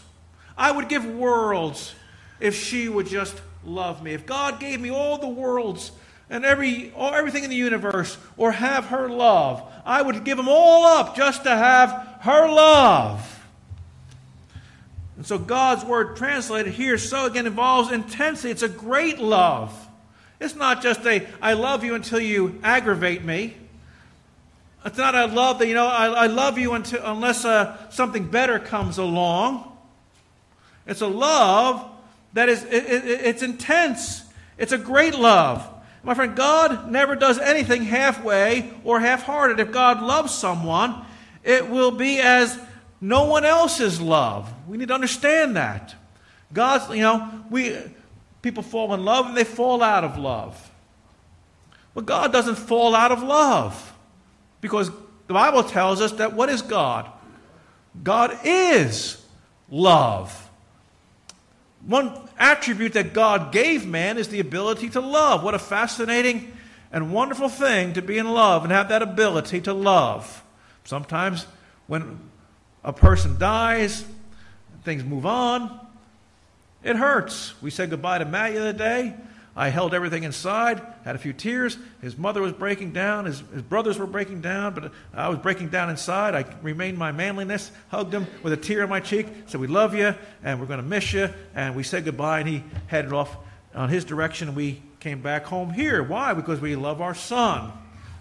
[0.57, 1.95] I would give worlds
[2.39, 4.13] if she would just love me.
[4.13, 5.91] If God gave me all the worlds
[6.31, 10.85] and every, everything in the universe or have her love, I would give them all
[10.87, 13.34] up just to have her love.
[15.17, 18.51] And so God's word translated here, so again, involves intensity.
[18.51, 19.73] It's a great love.
[20.41, 23.57] It's not just a, I love you until you aggravate me.
[24.85, 28.27] It's not a love that, you know, I, I love you until, unless uh, something
[28.29, 29.73] better comes along.
[30.87, 31.91] It's a love
[32.35, 34.25] that is, it, it, it's intense.
[34.59, 35.67] It's a great love.
[36.03, 39.59] My friend, God never does anything halfway or half hearted.
[39.59, 41.03] If God loves someone,
[41.43, 42.59] it will be as
[43.01, 44.53] no one else's love.
[44.69, 45.95] We need to understand that.
[46.53, 47.77] God's, you know, we
[48.43, 50.71] people fall in love and they fall out of love.
[51.95, 53.93] But God doesn't fall out of love.
[54.61, 54.91] Because
[55.27, 57.11] the Bible tells us that what is God?
[58.03, 59.23] God is
[59.71, 60.51] love.
[61.87, 65.43] One attribute that God gave man is the ability to love.
[65.43, 66.53] What a fascinating
[66.91, 70.43] and wonderful thing to be in love and have that ability to love.
[70.85, 71.47] Sometimes
[71.87, 72.19] when
[72.85, 74.05] a person dies,
[74.85, 75.81] things move on.
[76.83, 77.61] It hurts.
[77.63, 79.15] We said goodbye to Matt the other day.
[79.57, 81.79] I held everything inside, had a few tears.
[82.03, 85.69] His mother was breaking down, his, his brothers were breaking down, but I was breaking
[85.69, 86.35] down inside.
[86.35, 89.95] I remained my manliness, hugged him with a tear on my cheek, said, We love
[89.95, 91.31] you, and we're going to miss you.
[91.55, 93.37] And we said goodbye, and he headed off
[93.77, 96.03] on his direction, and we came back home here.
[96.03, 96.35] Why?
[96.35, 97.73] Because we love our son.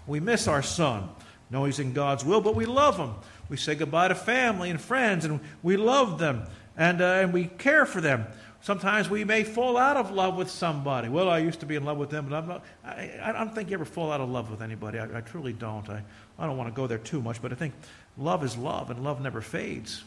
[0.06, 1.08] We miss our son.
[1.50, 3.10] No, he's in God's will, but we love him.
[3.48, 6.44] We say goodbye to family and friends, and we love them,
[6.76, 8.26] and, uh, and we care for them.
[8.62, 11.10] Sometimes we may fall out of love with somebody.
[11.10, 12.64] Well, I used to be in love with them, but I'm not.
[12.82, 14.98] I, I don't think you ever fall out of love with anybody.
[14.98, 15.86] I, I truly don't.
[15.90, 16.02] I,
[16.38, 17.74] I don't want to go there too much, but I think
[18.16, 20.04] love is love, and love never fades.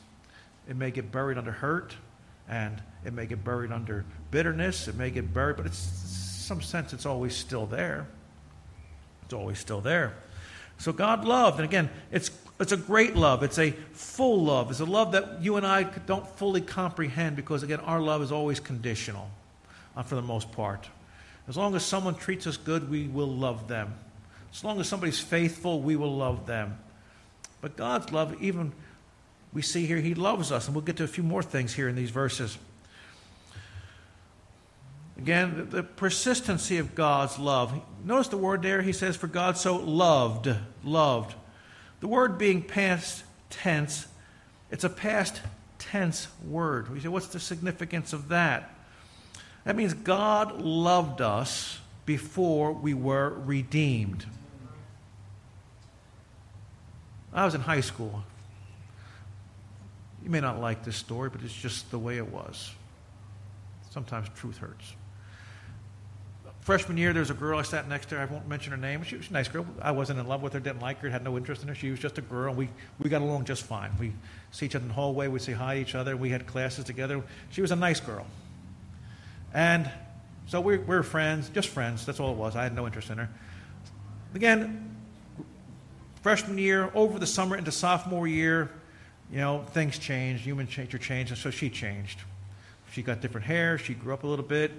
[0.67, 1.95] It may get buried under hurt,
[2.49, 4.87] and it may get buried under bitterness.
[4.87, 8.07] It may get buried, but it's some sense it's always still there.
[9.25, 10.15] It's always still there.
[10.79, 13.43] So God loved, and again, it's it's a great love.
[13.43, 14.71] It's a full love.
[14.71, 18.31] It's a love that you and I don't fully comprehend because, again, our love is
[18.31, 19.29] always conditional
[19.95, 20.89] uh, for the most part.
[21.47, 23.93] As long as someone treats us good, we will love them.
[24.51, 26.79] As long as somebody's faithful, we will love them.
[27.61, 28.71] But God's love, even
[29.53, 30.65] we see here, He loves us.
[30.65, 32.57] And we'll get to a few more things here in these verses.
[35.17, 37.79] Again, the, the persistency of God's love.
[38.03, 40.49] Notice the word there, He says, For God so loved,
[40.83, 41.35] loved.
[41.99, 44.07] The word being past tense,
[44.71, 45.41] it's a past
[45.79, 46.91] tense word.
[46.91, 48.73] We say, what's the significance of that?
[49.65, 54.25] That means God loved us before we were redeemed.
[57.33, 58.23] I was in high school.
[60.23, 62.71] You may not like this story, but it's just the way it was.
[63.91, 64.93] Sometimes truth hurts.
[66.67, 68.17] Freshman year, there was a girl I sat next to.
[68.17, 69.01] I won't mention her name.
[69.03, 69.65] She was a nice girl.
[69.81, 71.75] I wasn't in love with her, didn't like her, had no interest in her.
[71.75, 72.49] She was just a girl.
[72.49, 72.67] and We,
[72.99, 73.89] we got along just fine.
[73.97, 74.11] We
[74.51, 75.29] see each other in the hallway.
[75.29, 76.17] We'd say hi to each other.
[76.17, 77.23] We had classes together.
[77.51, 78.25] She was a nice girl.
[79.53, 79.89] And
[80.47, 82.05] so we, we were friends, just friends.
[82.05, 82.57] That's all it was.
[82.57, 83.29] I had no interest in her.
[84.35, 84.93] Again,
[86.21, 88.69] freshman year, over the summer into sophomore year,
[89.31, 90.43] you know, things changed.
[90.43, 92.19] Human nature changed, and so she changed.
[92.91, 93.77] She got different hair.
[93.77, 94.73] She grew up a little bit.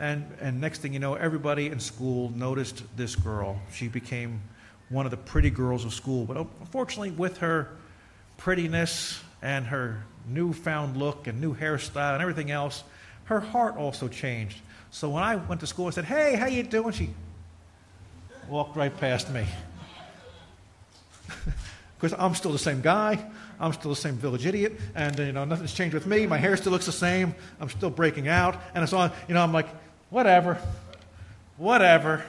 [0.00, 3.60] And, and next thing you know, everybody in school noticed this girl.
[3.70, 4.40] She became
[4.88, 6.24] one of the pretty girls of school.
[6.24, 7.68] But oh, unfortunately, with her
[8.38, 12.82] prettiness and her newfound look and new hairstyle and everything else,
[13.24, 14.56] her heart also changed.
[14.90, 17.10] So when I went to school, I said, "Hey, how you doing?" She
[18.48, 19.46] walked right past me.
[22.00, 23.22] Because I'm still the same guy.
[23.60, 26.26] I'm still the same village idiot, and you know nothing's changed with me.
[26.26, 27.34] My hair still looks the same.
[27.60, 29.12] I'm still breaking out, and it's on.
[29.28, 29.68] You know, I'm like,
[30.10, 30.58] whatever,
[31.56, 32.24] whatever.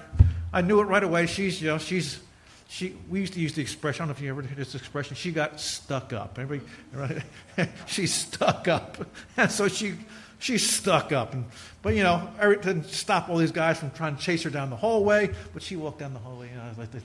[0.54, 1.26] I knew it right away.
[1.26, 2.20] She's, you know, she's,
[2.68, 2.96] she.
[3.10, 4.04] We used to use the expression.
[4.04, 5.16] I don't know if you ever heard this expression.
[5.16, 6.38] She got stuck up.
[6.40, 7.22] Everybody,
[7.88, 8.98] she's stuck up,
[9.38, 9.96] and so she,
[10.40, 11.34] she's stuck up.
[11.34, 11.46] And,
[11.82, 14.70] but you know, it didn't stop all these guys from trying to chase her down
[14.70, 15.32] the hallway.
[15.54, 17.04] But she walked down the hallway, and I was like, this,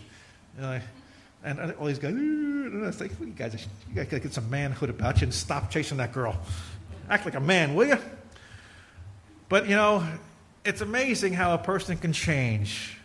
[0.57, 0.81] you know,
[1.45, 3.55] and all these guys, and I was like, you guys,
[3.89, 6.37] you got to get some manhood about you and stop chasing that girl.
[7.09, 7.99] Act like a man, will you?
[9.49, 10.05] But you know,
[10.67, 12.97] it's amazing how a person can change.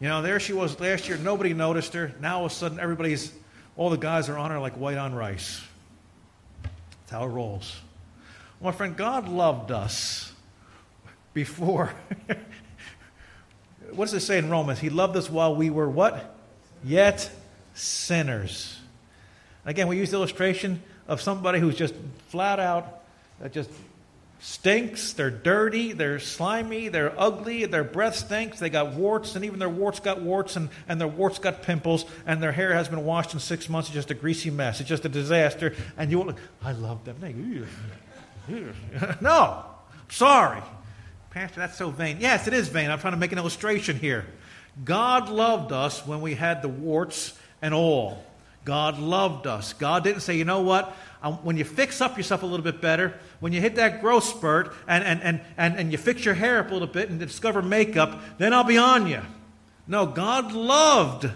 [0.00, 2.12] You know, there she was last year, nobody noticed her.
[2.20, 3.32] Now all of a sudden, everybody's,
[3.76, 5.62] all the guys are on her like white on rice.
[6.62, 7.80] That's how it rolls.
[8.60, 10.32] Well, my friend, God loved us
[11.32, 11.92] before.
[13.92, 14.78] what does it say in Romans?
[14.78, 16.34] He loved us while we were what?
[16.84, 17.30] yet
[17.74, 18.78] sinners.
[19.64, 21.94] Again, we use the illustration of somebody who's just
[22.28, 23.02] flat out
[23.42, 23.70] uh, just
[24.40, 29.58] stinks, they're dirty, they're slimy, they're ugly, their breath stinks, they got warts, and even
[29.58, 33.04] their warts got warts, and, and their warts got pimples, and their hair has been
[33.04, 33.88] washed in six months.
[33.88, 34.80] It's just a greasy mess.
[34.80, 35.74] It's just a disaster.
[35.96, 37.16] And you won't, I love them.
[39.20, 39.64] no,
[40.08, 40.62] sorry.
[41.30, 42.18] Pastor, that's so vain.
[42.20, 42.90] Yes, it is vain.
[42.90, 44.24] I'm trying to make an illustration here.
[44.84, 48.24] God loved us when we had the warts and all.
[48.64, 49.72] God loved us.
[49.74, 50.96] God didn't say, you know what?
[51.22, 54.24] Um, when you fix up yourself a little bit better, when you hit that growth
[54.24, 57.18] spurt and, and, and, and, and you fix your hair up a little bit and
[57.18, 59.20] discover makeup, then I'll be on you.
[59.86, 61.30] No, God loved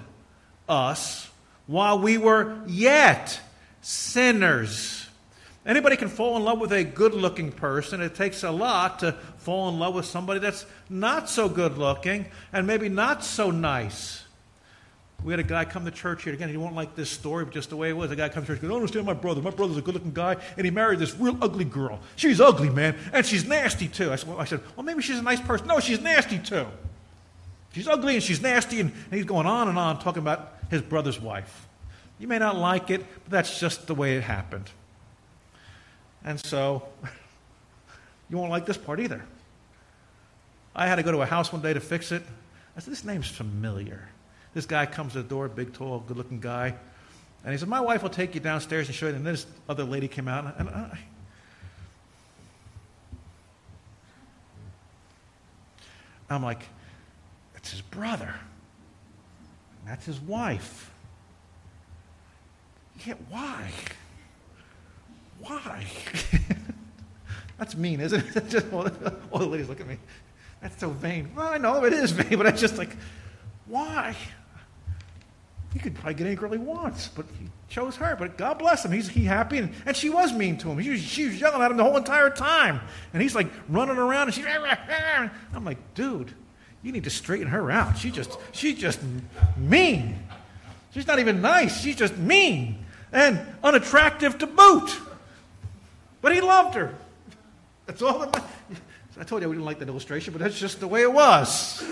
[0.68, 1.30] us
[1.66, 3.40] while we were yet
[3.82, 5.06] sinners.
[5.66, 8.00] Anybody can fall in love with a good looking person.
[8.00, 12.26] It takes a lot to fall in love with somebody that's not so good looking
[12.54, 14.24] and maybe not so nice.
[15.24, 16.32] We had a guy come to church here.
[16.32, 18.10] Again, he won't like this story, but just the way it was.
[18.12, 19.42] A guy comes to church and goes, I don't understand my brother.
[19.42, 21.98] My brother's a good looking guy, and he married this real ugly girl.
[22.14, 24.12] She's ugly, man, and she's nasty too.
[24.12, 25.66] I said, well, I said, well maybe she's a nice person.
[25.66, 26.66] No, she's nasty too.
[27.72, 30.82] She's ugly and she's nasty, and, and he's going on and on talking about his
[30.82, 31.66] brother's wife.
[32.20, 34.70] You may not like it, but that's just the way it happened.
[36.24, 36.88] And so,
[38.30, 39.24] you won't like this part either.
[40.74, 42.22] I had to go to a house one day to fix it.
[42.76, 44.08] I said, This name's familiar.
[44.58, 46.74] This guy comes to the door, big, tall, good looking guy.
[47.44, 49.14] And he said, My wife will take you downstairs and show you.
[49.14, 50.52] And then this other lady came out.
[50.58, 50.98] And I,
[56.28, 56.64] I'm like,
[57.54, 58.34] That's his brother.
[59.86, 60.90] That's his wife.
[63.06, 63.70] Yeah, why?
[65.38, 65.86] Why?
[67.58, 68.48] That's mean, isn't it?
[68.48, 68.88] Just, all,
[69.30, 69.98] all the ladies look at me.
[70.60, 71.30] That's so vain.
[71.36, 72.96] Well, I know it is vain, but it's just like,
[73.66, 74.16] why?
[75.78, 78.16] He could probably get any girl he wants, but he chose her.
[78.16, 78.90] But God bless him.
[78.90, 79.58] He's he happy.
[79.58, 80.82] And, and she was mean to him.
[80.82, 82.80] She was, she was yelling at him the whole entire time.
[83.12, 86.34] And he's like running around and she's, I'm like, dude,
[86.82, 87.96] you need to straighten her out.
[87.96, 88.98] She just, she's just
[89.56, 90.18] mean.
[90.90, 91.80] She's not even nice.
[91.80, 94.98] She's just mean and unattractive to boot.
[96.22, 96.92] But he loved her.
[97.86, 98.42] That's all that
[99.20, 101.84] I told you we didn't like that illustration, but that's just the way it was.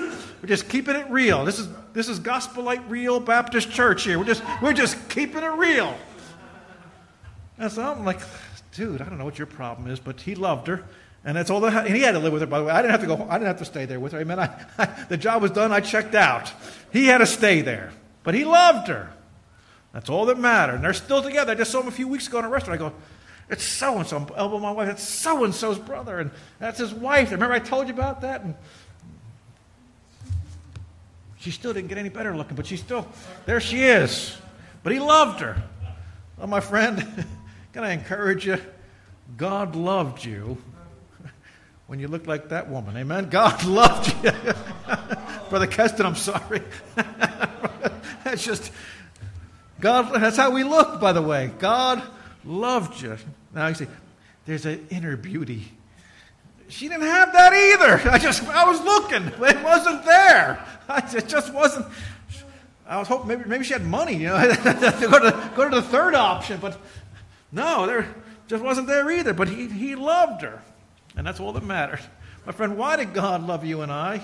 [0.42, 1.44] We're just keeping it real.
[1.44, 4.18] This is this is Gospel Light Real Baptist Church here.
[4.18, 5.96] We're just we're just keeping it real.
[7.58, 8.20] And so I'm like,
[8.72, 10.84] dude, I don't know what your problem is, but he loved her.
[11.24, 12.70] And that's all that, and he had to live with her, by the way.
[12.70, 14.20] I didn't have to go, I didn't have to stay there with her.
[14.20, 16.52] I mean, I, I, the job was done, I checked out.
[16.92, 17.92] He had to stay there.
[18.22, 19.10] But he loved her.
[19.92, 20.76] That's all that mattered.
[20.76, 21.52] And they're still together.
[21.52, 22.80] I just saw him a few weeks ago in a restaurant.
[22.80, 22.94] I go,
[23.48, 24.26] it's so and so.
[24.36, 24.88] Elbow my wife.
[24.88, 27.30] It's so and so's brother, and that's his wife.
[27.30, 28.42] Remember I told you about that?
[28.42, 28.54] And
[31.46, 33.06] she still didn't get any better looking, but she's still
[33.44, 33.60] there.
[33.60, 34.36] She is.
[34.82, 35.62] But he loved her.
[36.36, 37.24] Well, my friend,
[37.72, 38.58] can I encourage you?
[39.36, 40.58] God loved you
[41.86, 42.96] when you looked like that woman.
[42.96, 43.28] Amen.
[43.28, 44.32] God loved you.
[45.48, 46.62] Brother Keston, I'm sorry.
[48.24, 48.72] that's just,
[49.78, 51.52] God, that's how we look, by the way.
[51.60, 52.02] God
[52.44, 53.16] loved you.
[53.54, 53.86] Now you see,
[54.46, 55.68] there's an inner beauty.
[56.68, 58.10] She didn't have that either.
[58.10, 59.26] I just, I was looking.
[59.26, 60.64] It wasn't there.
[60.88, 61.86] I, it just wasn't.
[62.88, 65.76] I was hoping maybe, maybe she had money, you know, to go to, go to
[65.76, 66.58] the third option.
[66.60, 66.78] But
[67.50, 68.14] no, there
[68.46, 69.34] just wasn't there either.
[69.34, 70.62] But he, he loved her.
[71.16, 72.00] And that's all that matters.
[72.44, 74.20] My friend, why did God love you and I?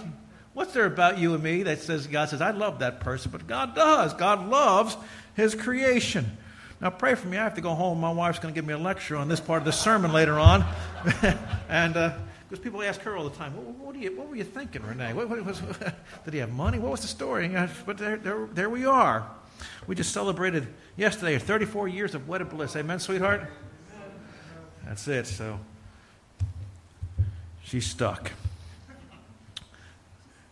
[0.54, 3.30] What's there about you and me that says God says, I love that person?
[3.32, 4.14] But God does.
[4.14, 4.96] God loves
[5.34, 6.36] his creation.
[6.80, 7.38] Now pray for me.
[7.38, 8.00] I have to go home.
[8.00, 10.38] My wife's going to give me a lecture on this part of the sermon later
[10.38, 10.64] on.
[11.68, 12.18] and uh,
[12.52, 15.14] because people ask her all the time, what, what, you, what were you thinking, Renee?
[15.14, 15.46] What, what
[16.26, 16.78] did he have money?
[16.78, 17.48] What was the story?
[17.86, 19.26] But there, there, there we are.
[19.86, 22.76] We just celebrated yesterday 34 years of wedded bliss.
[22.76, 23.50] Amen, sweetheart?
[24.84, 25.26] That's it.
[25.28, 25.60] So
[27.64, 28.32] she's stuck.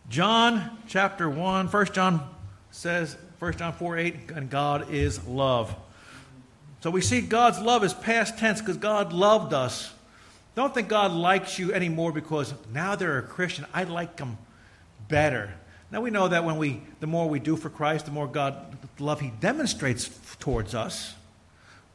[0.09, 2.27] John chapter 1, 1 John
[2.71, 5.77] says, 1 John 4 8, and God is love.
[6.81, 9.93] So we see God's love is past tense because God loved us
[10.61, 13.64] don't think God likes you anymore because now they're a Christian.
[13.73, 14.37] I like them
[15.09, 15.55] better.
[15.90, 18.77] Now we know that when we, the more we do for Christ, the more God
[18.96, 21.14] the love He demonstrates towards us.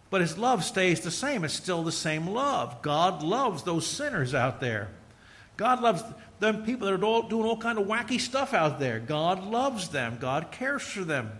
[0.10, 1.44] But His love stays the same.
[1.44, 2.82] It's still the same love.
[2.82, 4.90] God loves those sinners out there.
[5.58, 6.04] God loves
[6.40, 9.00] them people that are all, doing all kind of wacky stuff out there.
[9.00, 10.18] God loves them.
[10.20, 11.32] God cares for them.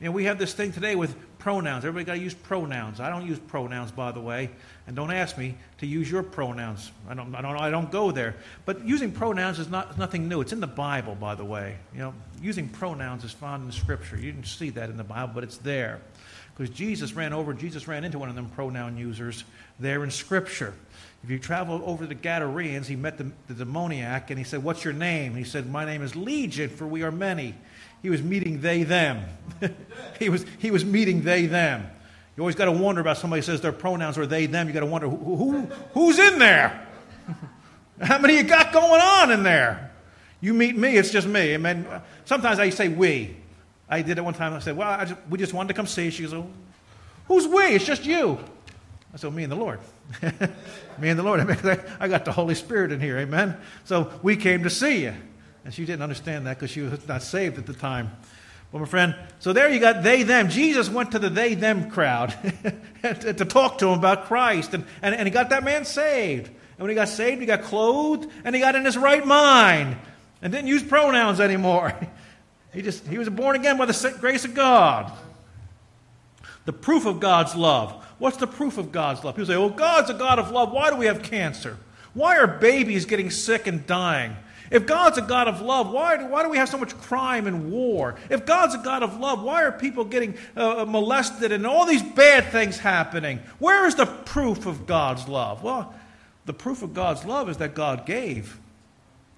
[0.00, 1.84] You know, we have this thing today with pronouns.
[1.84, 3.00] Everybody got to use pronouns.
[3.00, 4.48] I don't use pronouns, by the way,
[4.86, 6.92] and don't ask me to use your pronouns.
[7.08, 8.36] I don't, I don't, I don't go there.
[8.64, 10.40] But using pronouns is not nothing new.
[10.40, 11.78] It's in the Bible, by the way.
[11.92, 14.16] You know, using pronouns is found in Scripture.
[14.16, 16.00] You can see that in the Bible, but it's there
[16.56, 17.52] because Jesus ran over.
[17.52, 19.42] Jesus ran into one of them pronoun users
[19.80, 20.74] there in Scripture.
[21.24, 24.62] If you travel over to the Gadarenes, he met the, the demoniac and he said,
[24.62, 25.34] What's your name?
[25.34, 27.54] He said, My name is Legion, for we are many.
[28.02, 29.24] He was meeting they, them.
[30.18, 31.86] he, was, he was meeting they, them.
[32.36, 34.68] You always got to wonder about somebody says their pronouns are they, them.
[34.68, 35.60] You got to wonder who, who,
[35.92, 36.86] who's in there?
[38.00, 39.90] How many you got going on in there?
[40.40, 41.54] You meet me, it's just me.
[41.54, 41.84] I mean,
[42.24, 43.36] sometimes I say we.
[43.88, 44.52] I did it one time.
[44.52, 46.10] I said, Well, I just, we just wanted to come see.
[46.10, 46.48] She goes, oh,
[47.26, 47.62] Who's we?
[47.74, 48.38] It's just you.
[49.12, 49.80] I said, Me and the Lord.
[50.22, 51.40] me and the Lord.
[51.40, 53.18] I, I got the Holy Spirit in here.
[53.18, 53.56] Amen.
[53.84, 55.14] So we came to see you.
[55.68, 58.10] And she didn't understand that because she was not saved at the time.
[58.72, 60.48] Well, my friend, so there you got they, them.
[60.48, 62.34] Jesus went to the they, them crowd
[63.02, 64.72] to, talk to him about Christ.
[64.72, 66.46] And, and, and he got that man saved.
[66.46, 69.98] And when he got saved, he got clothed and he got in his right mind
[70.40, 71.92] and didn't use pronouns anymore.
[72.70, 75.10] He just he was born again by the grace of God.
[76.66, 77.92] The proof of God's love.
[78.18, 79.36] What's the proof of God's love?
[79.36, 80.70] People say, "Oh, God's a God of love.
[80.70, 81.78] Why do we have cancer?
[82.12, 84.36] Why are babies getting sick and dying?"
[84.70, 87.46] If God's a God of love, why do, why do we have so much crime
[87.46, 88.16] and war?
[88.30, 92.02] If God's a God of love, why are people getting uh, molested and all these
[92.02, 93.40] bad things happening?
[93.58, 95.62] Where is the proof of God's love?
[95.62, 95.94] Well,
[96.44, 98.58] the proof of God's love is that God gave.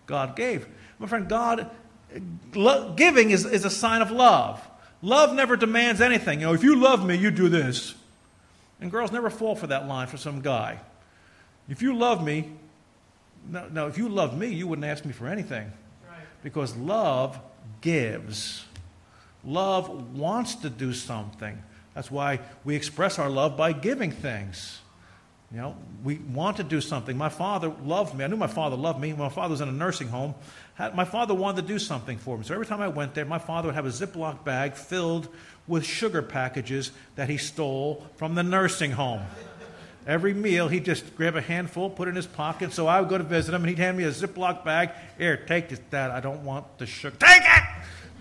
[0.07, 0.67] God gave.
[0.99, 1.71] My friend, God
[2.55, 4.61] lo- giving is, is a sign of love.
[5.03, 6.41] Love never demands anything.
[6.41, 7.95] You know, if you love me, you do this.
[8.81, 10.81] And girls never fall for that line for some guy.
[11.69, 12.51] If you love me,
[13.49, 15.73] no, no, if you loved me, you wouldn't ask me for anything.
[16.09, 16.19] Right.
[16.43, 17.39] Because love
[17.81, 18.65] gives.
[19.45, 21.63] Love wants to do something.
[21.95, 24.81] That's why we express our love by giving things.
[25.53, 27.17] You know, we want to do something.
[27.19, 28.25] My father loved me.
[28.25, 29.13] I knew my father loved me.
[29.13, 30.35] When my father was in a nursing home,
[30.95, 32.45] my father wanted to do something for me.
[32.45, 35.29] So every time I went there, my father would have a Ziploc bag filled
[35.67, 39.23] with sugar packages that he stole from the nursing home.
[40.07, 42.73] Every meal, he'd just grab a handful, put it in his pocket.
[42.73, 44.91] So I would go to visit him, and he'd hand me a Ziploc bag.
[45.19, 46.11] Here, take this, Dad.
[46.11, 47.17] I don't want the sugar.
[47.19, 47.63] Take it!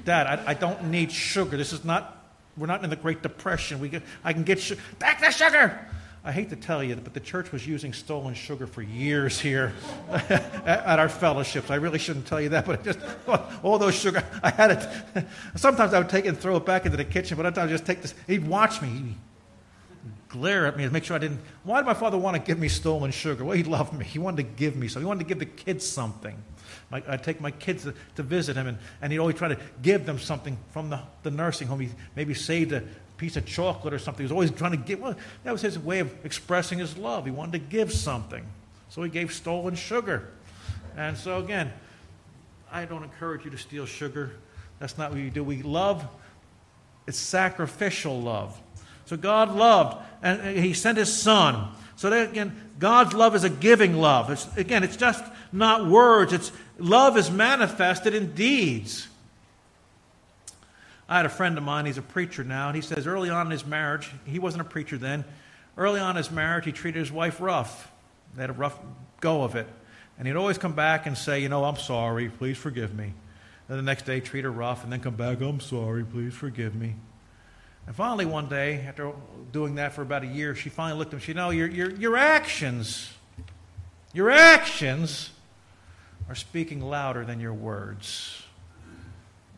[0.05, 1.55] Dad, I, I don't need sugar.
[1.55, 2.25] This is not,
[2.57, 3.79] we're not in the Great Depression.
[3.79, 4.81] We get, I can get sugar.
[4.99, 5.79] Back the sugar!
[6.23, 9.73] I hate to tell you, but the church was using stolen sugar for years here
[10.09, 11.71] at our fellowships.
[11.71, 12.99] I really shouldn't tell you that, but just
[13.63, 15.25] all those sugar, I had it.
[15.55, 17.85] Sometimes I would take it and throw it back into the kitchen, but I'd just
[17.85, 18.13] take this.
[18.27, 19.15] He'd watch me
[20.29, 21.41] glare at me to make sure I didn't.
[21.63, 23.43] Why did my father want to give me stolen sugar?
[23.43, 24.05] Well, he loved me.
[24.05, 24.99] He wanted to give me so.
[24.99, 26.35] He wanted to give the kids something.
[26.91, 29.57] My, I'd take my kids to, to, visit him, and, and he'd always try to
[29.81, 31.79] give them something from the, the nursing home.
[31.79, 32.83] He maybe saved a
[33.17, 34.23] piece of chocolate or something.
[34.23, 34.99] He was always trying to give.
[34.99, 37.25] Well, that was his way of expressing his love.
[37.25, 38.45] He wanted to give something.
[38.89, 40.29] So he gave stolen sugar.
[40.95, 41.71] And so, again,
[42.71, 44.31] I don't encourage you to steal sugar.
[44.79, 45.43] That's not what we do.
[45.43, 46.07] We love,
[47.07, 48.59] it's sacrificial love.
[49.09, 51.69] So God loved, and He sent His Son.
[51.95, 54.29] So that, again, God's love is a giving love.
[54.29, 56.31] It's, again, it's just not words.
[56.31, 59.07] It's love is manifested in deeds.
[61.09, 63.47] I had a friend of mine, he's a preacher now, and he says early on
[63.47, 65.25] in his marriage, he wasn't a preacher then,
[65.75, 67.91] early on in his marriage, he treated his wife rough.
[68.35, 68.79] They had a rough
[69.21, 69.65] go of it.
[70.19, 73.13] And he'd always come back and say, You know, I'm sorry, please forgive me.
[73.67, 76.75] Then the next day, treat her rough, and then come back, I'm sorry, please forgive
[76.75, 76.93] me.
[77.89, 79.11] And finally, one day, after
[79.51, 81.19] doing that for about a year, she finally looked at him.
[81.21, 83.11] She said, No, your, your, your actions,
[84.13, 85.31] your actions
[86.29, 88.43] are speaking louder than your words.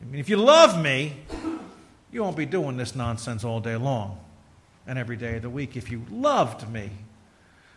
[0.02, 1.18] I mean, if you love me,
[2.10, 4.18] you won't be doing this nonsense all day long
[4.88, 6.90] and every day of the week if you loved me.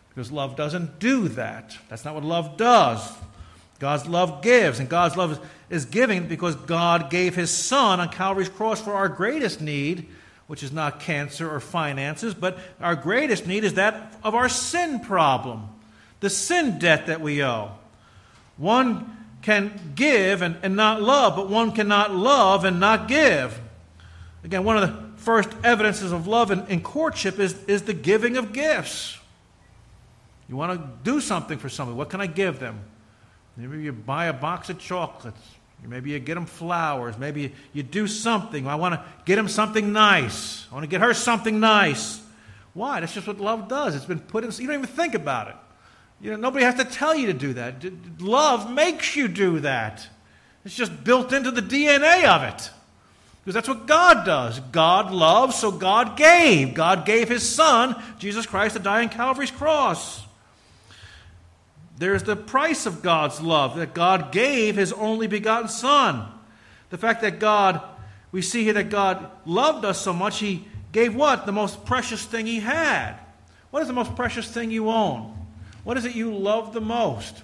[0.07, 1.77] Because love doesn't do that.
[1.89, 3.11] That's not what love does.
[3.79, 8.47] God's love gives, and God's love is giving because God gave His Son on Calvary's
[8.47, 10.07] cross for our greatest need,
[10.47, 14.99] which is not cancer or finances, but our greatest need is that of our sin
[14.99, 15.67] problem,
[16.19, 17.71] the sin debt that we owe.
[18.57, 23.59] One can give and, and not love, but one cannot love and not give.
[24.43, 28.37] Again, one of the first evidences of love in, in courtship is, is the giving
[28.37, 29.17] of gifts.
[30.47, 31.97] You want to do something for somebody.
[31.97, 32.79] What can I give them?
[33.57, 35.39] Maybe you buy a box of chocolates.
[35.87, 37.17] Maybe you get them flowers.
[37.17, 38.67] Maybe you, do something.
[38.67, 40.67] I want to get him something nice.
[40.71, 42.21] I want to get her something nice.
[42.73, 42.99] Why?
[42.99, 43.95] That's just what love does.
[43.95, 44.51] It's been put in.
[44.51, 45.55] You don't even think about it.
[46.21, 47.85] You know, nobody has to tell you to do that.
[48.19, 50.07] Love makes you do that.
[50.63, 52.71] It's just built into the DNA of it.
[53.43, 54.59] Because that's what God does.
[54.59, 56.73] God loves, so God gave.
[56.73, 60.24] God gave His Son, Jesus Christ, to die on Calvary's cross.
[61.97, 66.27] There's the price of God's love, that God gave His only begotten Son.
[66.89, 67.81] The fact that God,
[68.31, 71.45] we see here that God loved us so much, He gave what?
[71.45, 73.15] The most precious thing He had.
[73.71, 75.35] What is the most precious thing you own?
[75.83, 77.43] What is it you love the most?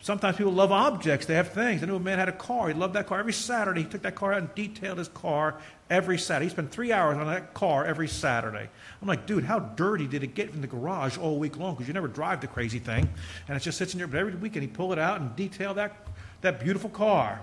[0.00, 1.26] Sometimes people love objects.
[1.26, 1.82] They have things.
[1.82, 2.68] I knew a man had a car.
[2.68, 3.18] He loved that car.
[3.18, 5.56] Every Saturday, he took that car out and detailed his car
[5.90, 6.46] every Saturday.
[6.46, 8.68] He spent three hours on that car every Saturday.
[9.00, 11.74] I'm like, dude, how dirty did it get in the garage all week long?
[11.74, 13.08] Because you never drive the crazy thing.
[13.46, 14.08] And it just sits in there.
[14.08, 16.08] But every weekend, he pulled it out and detailed that,
[16.40, 17.40] that beautiful car.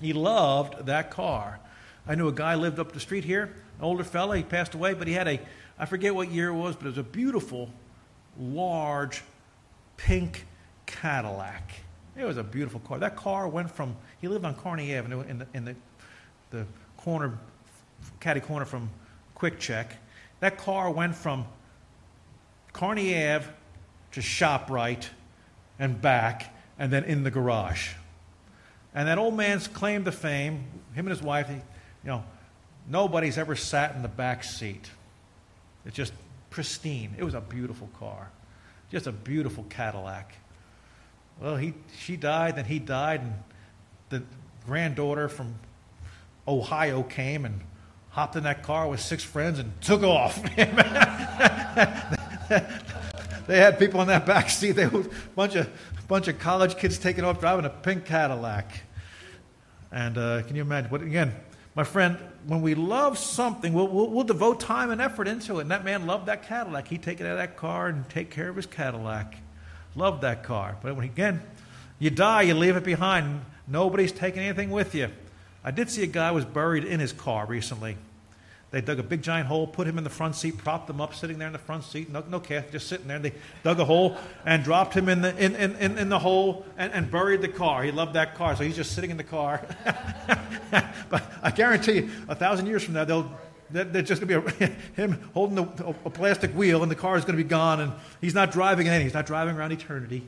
[0.00, 1.60] He loved that car.
[2.06, 3.44] I knew a guy lived up the street here,
[3.78, 4.36] an older fella.
[4.36, 5.40] He passed away, but he had a,
[5.78, 7.70] I forget what year it was, but it was a beautiful
[8.38, 9.22] large
[9.96, 10.44] pink
[10.84, 11.72] Cadillac.
[12.16, 12.98] It was a beautiful car.
[12.98, 15.74] That car went from, he lived on Kearny Avenue in the, in the,
[16.50, 16.66] the
[16.98, 17.38] corner,
[18.20, 18.90] caddy corner from
[19.36, 19.86] QuickChek.
[20.44, 21.46] That car went from
[22.74, 23.46] Kearny Ave
[24.12, 25.06] to ShopRite
[25.78, 27.94] and back, and then in the garage.
[28.94, 31.62] And that old man's claim to fame, him and his wife, he, you
[32.04, 32.24] know,
[32.86, 34.90] nobody's ever sat in the back seat.
[35.86, 36.12] It's just
[36.50, 37.14] pristine.
[37.16, 38.30] It was a beautiful car,
[38.90, 40.34] just a beautiful Cadillac.
[41.40, 43.32] Well, he, she died, then he died, and
[44.10, 44.22] the
[44.66, 45.54] granddaughter from
[46.46, 47.62] Ohio came and
[48.14, 50.40] hopped in that car with six friends and took off.
[53.46, 54.72] they had people in that back seat.
[54.72, 55.68] They were a bunch of
[56.06, 58.70] bunch of college kids taking off driving a pink Cadillac.
[59.90, 60.90] And uh, can you imagine?
[60.90, 61.34] But again?
[61.76, 65.62] My friend, when we love something, we'll, we'll, we'll, devote time and effort into it.
[65.62, 66.86] And that man loved that Cadillac.
[66.86, 69.34] He'd take it out of that car and take care of his Cadillac.
[69.96, 70.76] Loved that car.
[70.80, 71.42] But when, again,
[71.98, 73.40] you die, you leave it behind.
[73.66, 75.08] Nobody's taking anything with you.
[75.64, 77.96] I did see a guy was buried in his car recently.
[78.74, 81.14] They dug a big giant hole, put him in the front seat, propped him up,
[81.14, 83.16] sitting there in the front seat, no, no casket, just sitting there.
[83.16, 86.66] And they dug a hole and dropped him in the, in, in, in the hole
[86.76, 87.84] and, and buried the car.
[87.84, 89.64] He loved that car, so he's just sitting in the car.
[91.08, 93.30] but I guarantee you, a thousand years from now, they'll,
[93.70, 97.16] they're just going to be a, him holding a, a plastic wheel, and the car
[97.16, 99.02] is going to be gone, and he's not driving in.
[99.02, 100.26] He's not driving around eternity.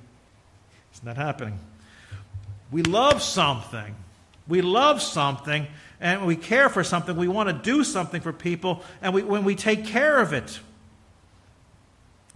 [0.93, 1.59] It's not happening.
[2.71, 3.97] We love something.
[4.49, 5.67] We love something
[6.01, 9.45] and we care for something, we want to do something for people, and we, when
[9.45, 10.61] we take care of it,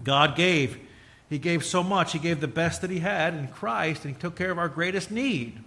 [0.02, 0.78] God gave.
[1.28, 2.12] He gave so much.
[2.12, 4.68] He gave the best that He had in Christ, and He took care of our
[4.68, 5.58] greatest need.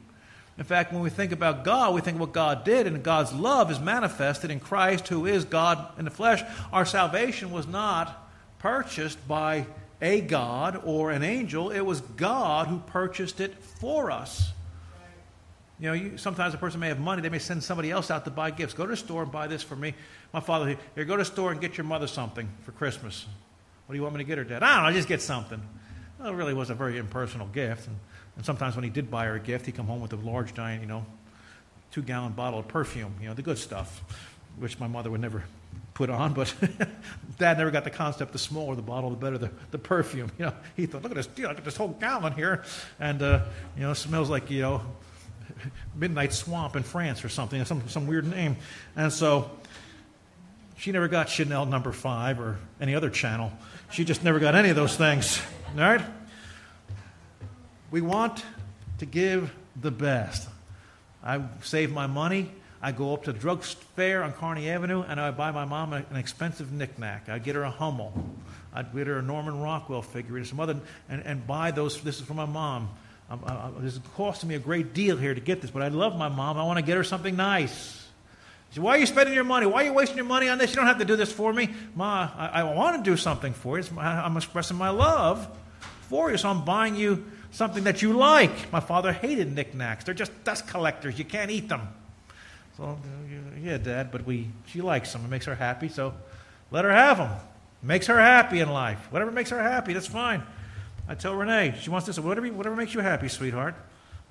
[0.57, 3.71] In fact, when we think about God, we think what God did, and God's love
[3.71, 6.43] is manifested in Christ, who is God in the flesh.
[6.71, 8.29] Our salvation was not
[8.59, 9.65] purchased by
[10.01, 14.51] a God or an angel, it was God who purchased it for us.
[15.83, 17.21] You know, you, sometimes a person may have money.
[17.21, 18.73] They may send somebody else out to buy gifts.
[18.73, 19.93] Go to the store and buy this for me.
[20.31, 23.25] My father, here, go to the store and get your mother something for Christmas.
[23.85, 24.63] What do you want me to get her, Dad?
[24.63, 25.61] I don't know, just get something.
[26.17, 27.87] Well, it really was a very impersonal gift.
[27.87, 27.97] And,
[28.37, 30.53] and sometimes when he did buy her a gift, he'd come home with a large,
[30.53, 31.05] giant, you know,
[31.91, 34.03] two gallon bottle of perfume, you know, the good stuff,
[34.59, 35.43] which my mother would never
[35.95, 36.55] put on, but
[37.39, 38.31] Dad never got the concept.
[38.31, 40.31] The smaller the bottle, the better the, the perfume.
[40.39, 42.63] You know, he thought, look at this, know, look at this whole gallon here,
[43.01, 43.41] and uh,
[43.75, 44.81] you know, it smells like you know,
[45.95, 48.57] midnight swamp in France or something, some some weird name.
[48.95, 49.51] And so,
[50.77, 53.51] she never got Chanel Number Five or any other channel.
[53.91, 55.41] She just never got any of those things.
[55.75, 56.01] All right.
[57.91, 58.43] We want
[58.97, 60.47] to give the best.
[61.23, 62.51] I save my money.
[62.81, 65.93] I go up to the drug fair on Kearny Avenue and I buy my mom
[65.93, 67.29] an expensive knickknack.
[67.29, 68.13] I get her a Hummel.
[68.73, 72.01] I'd get her a Norman Rockwell figure and some other, and, and buy those.
[72.01, 72.89] This is for my mom.
[73.33, 75.87] Um, uh, this is costing me a great deal here to get this, but I
[75.87, 76.55] love my mom.
[76.55, 78.07] I want to get her something nice.
[78.69, 79.65] She said, Why are you spending your money?
[79.65, 80.69] Why are you wasting your money on this?
[80.69, 81.69] You don't have to do this for me.
[81.95, 83.85] Ma, I, I want to do something for you.
[83.97, 85.47] I'm expressing my love
[86.09, 88.71] for you, so I'm buying you something that you like.
[88.71, 90.03] My father hated knickknacks.
[90.03, 91.17] They're just dust collectors.
[91.17, 91.87] You can't eat them.
[92.77, 92.99] So,
[93.63, 95.25] yeah, Dad, but we, she likes them.
[95.25, 96.13] It makes her happy, so
[96.69, 97.31] let her have them.
[97.81, 99.11] Makes her happy in life.
[99.11, 100.43] Whatever makes her happy, that's fine.
[101.07, 103.75] I tell Renee, she wants this, whatever, whatever makes you happy, sweetheart.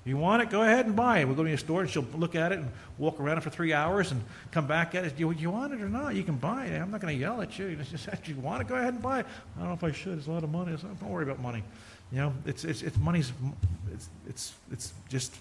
[0.05, 0.49] You want it?
[0.49, 1.25] Go ahead and buy it.
[1.25, 3.49] We'll go to your store and she'll look at it and walk around it for
[3.49, 4.21] three hours and
[4.51, 5.15] come back at it.
[5.15, 6.15] Do you, want it or not?
[6.15, 6.77] You can buy it.
[6.77, 7.73] I'm not going to yell at you.
[7.75, 9.25] Just if you want it, go ahead and buy it.
[9.55, 10.17] I don't know if I should.
[10.17, 10.75] It's a lot of money.
[10.75, 11.63] Don't worry about money.
[12.11, 13.31] You know, it's, it's, it's money's,
[13.93, 15.33] it's, it's, it's just,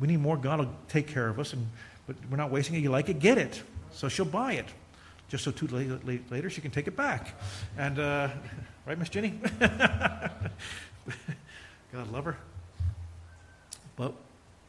[0.00, 0.38] we need more.
[0.38, 1.66] God will take care of us and
[2.10, 2.80] but we're not wasting it.
[2.80, 3.62] You like it, get it.
[3.92, 4.66] So she'll buy it.
[5.30, 7.34] Just so too late, later she can take it back.
[7.78, 8.28] And, uh,
[8.86, 9.40] right, Miss Jenny?
[11.92, 12.36] God love her.
[13.96, 14.12] But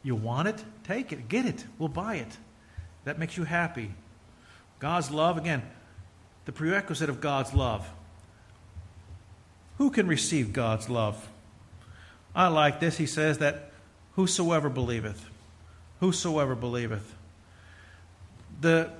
[0.04, 0.64] you want it?
[0.84, 1.28] Take it.
[1.28, 1.64] Get it.
[1.78, 2.36] We'll buy it.
[3.04, 3.90] That makes you happy.
[4.78, 5.62] God's love, again,
[6.44, 7.88] the prerequisite of God's love.
[9.78, 11.28] Who can receive God's love?
[12.34, 12.98] I like this.
[12.98, 13.72] He says that
[14.14, 15.28] whosoever believeth,
[16.00, 17.14] whosoever believeth
[18.60, 18.90] the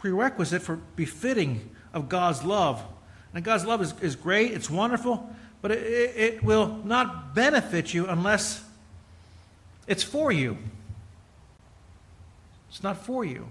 [0.00, 2.82] prerequisite for befitting of God's love.
[3.32, 5.30] And God's love is, is great, it's wonderful,
[5.62, 8.64] but it, it will not benefit you unless
[9.86, 10.58] it's for you.
[12.70, 13.46] It's not for you.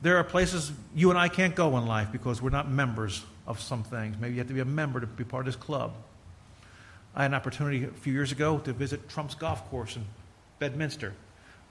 [0.00, 3.60] There are places you and I can't go in life because we're not members of
[3.60, 4.16] some things.
[4.18, 5.92] Maybe you have to be a member to be part of this club.
[7.14, 10.04] I had an opportunity a few years ago to visit Trump's golf course in
[10.58, 11.12] Bedminster.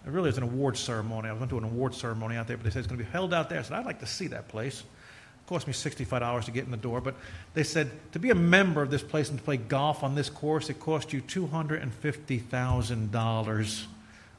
[0.06, 1.30] It really is an award ceremony.
[1.30, 3.12] I went to an award ceremony out there, but they said it's going to be
[3.12, 3.60] held out there.
[3.60, 4.82] I said, I'd like to see that place.
[4.82, 7.16] It cost me $65 to get in the door, but
[7.54, 10.30] they said to be a member of this place and to play golf on this
[10.30, 13.86] course, it cost you $250,000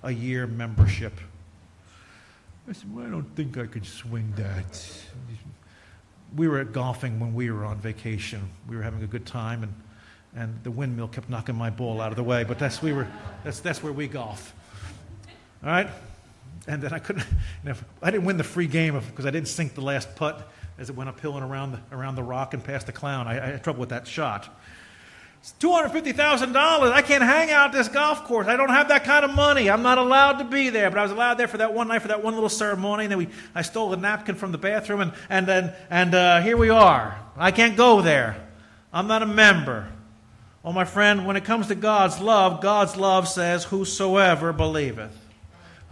[0.05, 1.13] a year membership.
[2.69, 4.85] I said, well, I don't think I could swing that.
[6.37, 8.49] We were at golfing when we were on vacation.
[8.69, 9.73] We were having a good time, and
[10.35, 12.45] and the windmill kept knocking my ball out of the way.
[12.45, 13.07] But that's we were
[13.45, 14.55] that's that's where we golf.
[15.63, 15.89] All right,
[16.67, 17.25] and then I couldn't.
[17.65, 20.49] You know, I didn't win the free game because I didn't sink the last putt
[20.79, 23.29] as it went uphill and around the around the rock and past the clown.
[23.29, 24.49] I, I had trouble with that shot.
[25.41, 26.91] It's two hundred fifty thousand dollars.
[26.91, 28.47] I can't hang out this golf course.
[28.47, 29.71] I don't have that kind of money.
[29.71, 30.91] I'm not allowed to be there.
[30.91, 33.05] But I was allowed there for that one night for that one little ceremony.
[33.05, 36.41] And then we, I stole a napkin from the bathroom, and and then and uh,
[36.41, 37.19] here we are.
[37.37, 38.37] I can't go there.
[38.93, 39.89] I'm not a member.
[40.63, 45.17] Well, my friend, when it comes to God's love, God's love says, Whosoever believeth.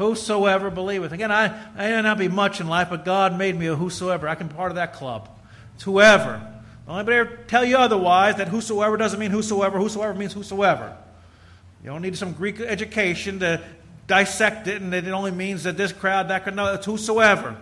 [0.00, 1.12] Whosoever believeth.
[1.12, 1.46] Again, I,
[1.76, 4.26] I may not be much in life, but God made me a whosoever.
[4.26, 5.28] I can be part of that club.
[5.74, 6.40] It's whoever.
[6.86, 9.78] Don't anybody ever tell you otherwise that whosoever doesn't mean whosoever.
[9.78, 10.96] Whosoever means whosoever.
[11.84, 13.62] You don't need some Greek education to
[14.06, 16.56] dissect it, and it only means that this crowd, that crowd.
[16.56, 17.56] No, it's whosoever.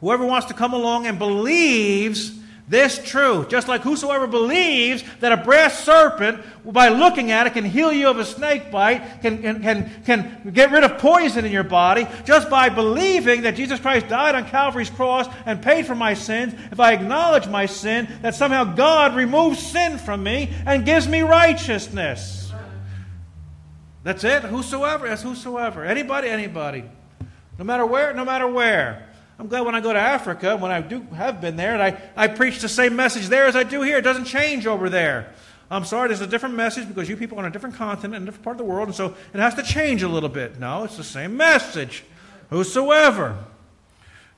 [0.00, 2.39] Whoever wants to come along and believes
[2.70, 7.64] this truth, just like whosoever believes that a brass serpent, by looking at it, can
[7.64, 11.50] heal you of a snake bite, can, can, can, can get rid of poison in
[11.50, 15.96] your body, just by believing that Jesus Christ died on Calvary's cross and paid for
[15.96, 20.86] my sins, if I acknowledge my sin, that somehow God removes sin from me and
[20.86, 22.52] gives me righteousness.
[24.04, 24.44] That's it.
[24.44, 25.08] Whosoever.
[25.08, 25.84] That's whosoever.
[25.84, 26.84] Anybody, anybody.
[27.58, 29.09] No matter where, no matter where.
[29.40, 31.98] I'm glad when I go to Africa, when I do have been there, and I,
[32.14, 33.96] I preach the same message there as I do here.
[33.96, 35.32] It doesn't change over there.
[35.70, 38.22] I'm sorry, there's a different message because you people are on a different continent, in
[38.24, 40.60] a different part of the world, and so it has to change a little bit.
[40.60, 42.04] No, it's the same message.
[42.50, 43.42] Whosoever.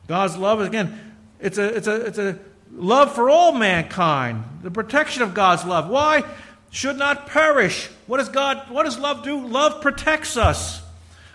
[0.07, 2.39] God's love is, again, it's a, it's a, it's a
[2.71, 5.89] love for all mankind, the protection of God's love.
[5.89, 6.23] Why?
[6.71, 7.89] Should not perish.
[8.07, 9.49] What does God, what does love do?
[9.49, 10.81] Love protects us.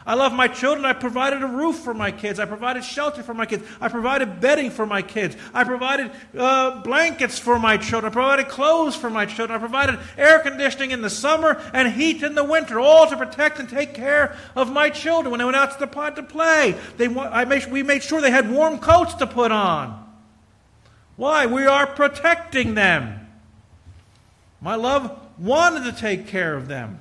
[0.08, 0.86] I love my children.
[0.86, 2.40] I provided a roof for my kids.
[2.40, 3.68] I provided shelter for my kids.
[3.82, 5.36] I provided bedding for my kids.
[5.54, 8.10] I provided uh, blankets for my children.
[8.10, 9.58] I provided clothes for my children.
[9.58, 13.60] I provided air conditioning in the summer and heat in the winter, all to protect
[13.60, 16.80] and take care of my children when they went out to the pod to play.
[16.96, 20.06] They, I made, we made sure they had warm coats to put on.
[21.18, 21.48] Why?
[21.48, 23.28] We are protecting them.
[24.62, 27.00] My love wanted to take care of them.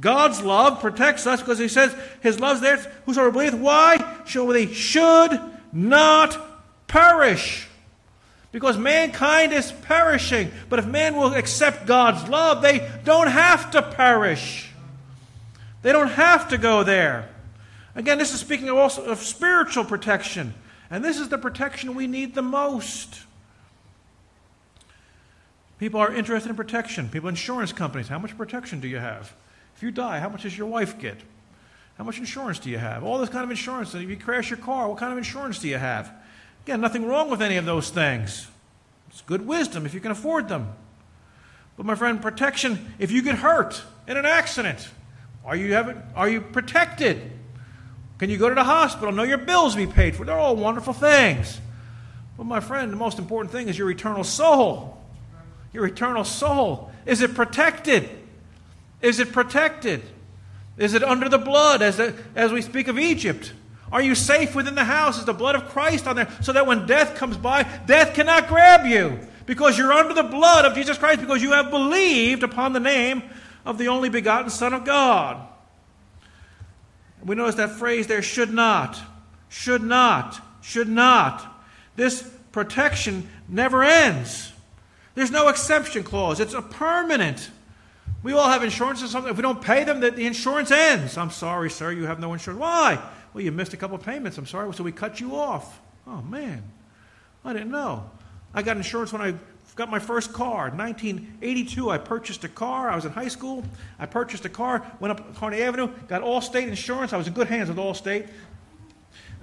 [0.00, 2.76] God's love protects us because he says his love's there.
[3.06, 4.22] Whosoever believeth, why?
[4.26, 5.40] Shall they should
[5.72, 6.38] not
[6.86, 7.68] perish.
[8.52, 10.52] Because mankind is perishing.
[10.68, 14.70] But if man will accept God's love, they don't have to perish.
[15.82, 17.28] They don't have to go there.
[17.96, 20.54] Again, this is speaking also of spiritual protection.
[20.90, 23.22] And this is the protection we need the most.
[25.78, 27.08] People are interested in protection.
[27.08, 29.34] People, insurance companies, how much protection do you have?
[29.76, 31.16] If you die, how much does your wife get?
[31.98, 33.04] How much insurance do you have?
[33.04, 33.94] All this kind of insurance.
[33.94, 36.12] If you crash your car, what kind of insurance do you have?
[36.64, 38.48] Again, nothing wrong with any of those things.
[39.10, 40.72] It's good wisdom if you can afford them.
[41.76, 44.88] But my friend, protection, if you get hurt in an accident,
[45.44, 47.30] are you, have, are you protected?
[48.18, 49.12] Can you go to the hospital?
[49.12, 50.24] Know your bills be paid for?
[50.24, 51.60] They're all wonderful things.
[52.36, 55.00] But my friend, the most important thing is your eternal soul.
[55.72, 56.90] Your eternal soul.
[57.06, 58.08] Is it protected?
[59.04, 60.02] Is it protected?
[60.78, 63.52] Is it under the blood as, the, as we speak of Egypt?
[63.92, 65.18] Are you safe within the house?
[65.18, 68.48] Is the blood of Christ on there so that when death comes by, death cannot
[68.48, 69.20] grab you?
[69.44, 73.22] Because you're under the blood of Jesus Christ, because you have believed upon the name
[73.66, 75.46] of the only begotten Son of God.
[77.22, 78.98] We notice that phrase there should not,
[79.50, 81.46] should not, should not.
[81.94, 84.50] This protection never ends.
[85.14, 87.50] There's no exception clause, it's a permanent.
[88.24, 89.30] We all have insurance or something.
[89.30, 91.18] If we don't pay them, the, the insurance ends.
[91.18, 92.58] I'm sorry, sir, you have no insurance.
[92.58, 92.98] Why?
[93.34, 94.38] Well, you missed a couple of payments.
[94.38, 94.72] I'm sorry.
[94.72, 95.78] So we cut you off.
[96.06, 96.62] Oh, man.
[97.44, 98.10] I didn't know.
[98.54, 99.34] I got insurance when I
[99.76, 100.70] got my first car.
[100.70, 102.88] 1982, I purchased a car.
[102.88, 103.62] I was in high school.
[103.98, 107.12] I purchased a car, went up Kearny Avenue, got Allstate insurance.
[107.12, 108.28] I was in good hands with Allstate.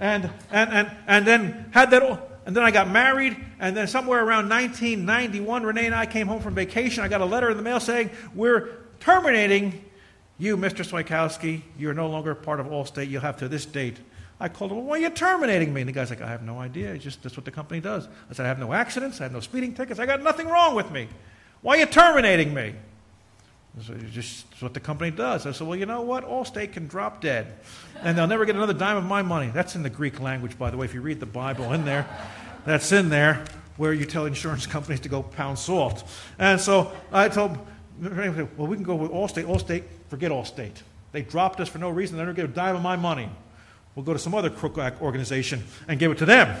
[0.00, 2.31] And, and, and, and then had that.
[2.44, 6.40] And then I got married, and then somewhere around 1991, Renee and I came home
[6.40, 7.04] from vacation.
[7.04, 9.84] I got a letter in the mail saying, We're terminating
[10.38, 10.84] you, Mr.
[10.84, 11.62] Swikowski.
[11.78, 13.08] You're no longer part of Allstate.
[13.08, 13.98] You'll have to this date.
[14.40, 15.82] I called him, well, Why are you terminating me?
[15.82, 16.92] And the guy's like, I have no idea.
[16.92, 18.08] It's just that's what the company does.
[18.28, 19.20] I said, I have no accidents.
[19.20, 20.00] I have no speeding tickets.
[20.00, 21.08] I got nothing wrong with me.
[21.60, 22.74] Why are you terminating me?
[23.80, 25.46] So just what the company does.
[25.46, 26.24] I said, well, you know what?
[26.28, 27.54] Allstate can drop dead,
[28.02, 29.50] and they'll never get another dime of my money.
[29.52, 30.84] That's in the Greek language, by the way.
[30.84, 32.06] If you read the Bible in there,
[32.66, 33.44] that's in there
[33.78, 36.04] where you tell insurance companies to go pound salt.
[36.38, 37.56] And so I told,
[37.98, 39.46] well, we can go with Allstate.
[39.46, 40.82] Allstate, forget Allstate.
[41.12, 42.18] They dropped us for no reason.
[42.18, 43.30] They never get a dime of my money.
[43.94, 46.60] We'll go to some other crook organization and give it to them.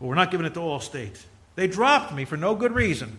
[0.00, 1.22] But we're not giving it to Allstate.
[1.54, 3.16] They dropped me for no good reason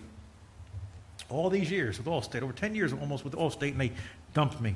[1.30, 3.92] all these years with Allstate, over 10 years almost with Allstate, and they
[4.34, 4.76] dumped me.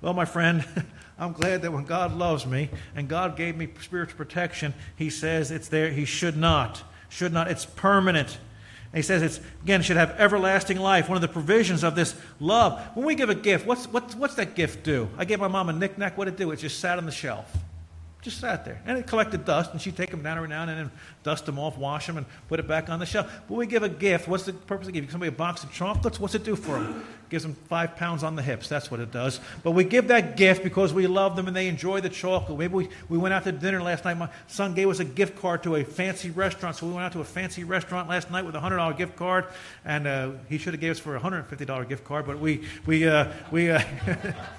[0.00, 0.64] Well, my friend,
[1.18, 5.50] I'm glad that when God loves me and God gave me spiritual protection, He says
[5.50, 5.90] it's there.
[5.90, 6.82] He should not.
[7.08, 7.50] Should not.
[7.50, 8.38] It's permanent.
[8.94, 11.08] And he says it's, again, should have everlasting life.
[11.08, 12.80] One of the provisions of this love.
[12.94, 15.08] When we give a gift, what's, what's, what's that gift do?
[15.18, 16.16] I gave my mom a knickknack.
[16.16, 16.52] What did it do?
[16.52, 17.52] It just sat on the shelf.
[18.24, 18.80] Just sat there.
[18.86, 20.90] And it collected dust, and she'd take them down every now and then and
[21.22, 23.30] dust them off, wash them, and put it back on the shelf.
[23.46, 26.18] But we give a gift, what's the purpose of giving somebody a box of chocolates?
[26.18, 27.04] What's it do for them?
[27.28, 28.68] Gives them five pounds on the hips.
[28.68, 29.40] That's what it does.
[29.62, 32.58] But we give that gift because we love them and they enjoy the chocolate.
[32.58, 34.14] Maybe we, we went out to dinner last night.
[34.14, 36.76] My son gave us a gift card to a fancy restaurant.
[36.76, 39.46] So we went out to a fancy restaurant last night with a $100 gift card.
[39.84, 42.26] And uh, he should have gave us for a $150 gift card.
[42.26, 43.82] But we, we, uh, we uh,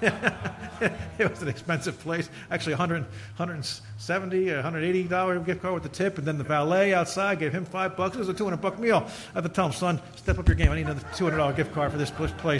[1.18, 2.28] it was an expensive place.
[2.50, 3.02] Actually, 100,
[3.36, 6.18] 170 $180 gift card with the tip.
[6.18, 8.16] And then the valet outside gave him five bucks.
[8.16, 9.06] It was a 200 buck meal.
[9.30, 10.70] I had to tell him, son, step up your game.
[10.70, 12.55] I need another $200 gift card for this place.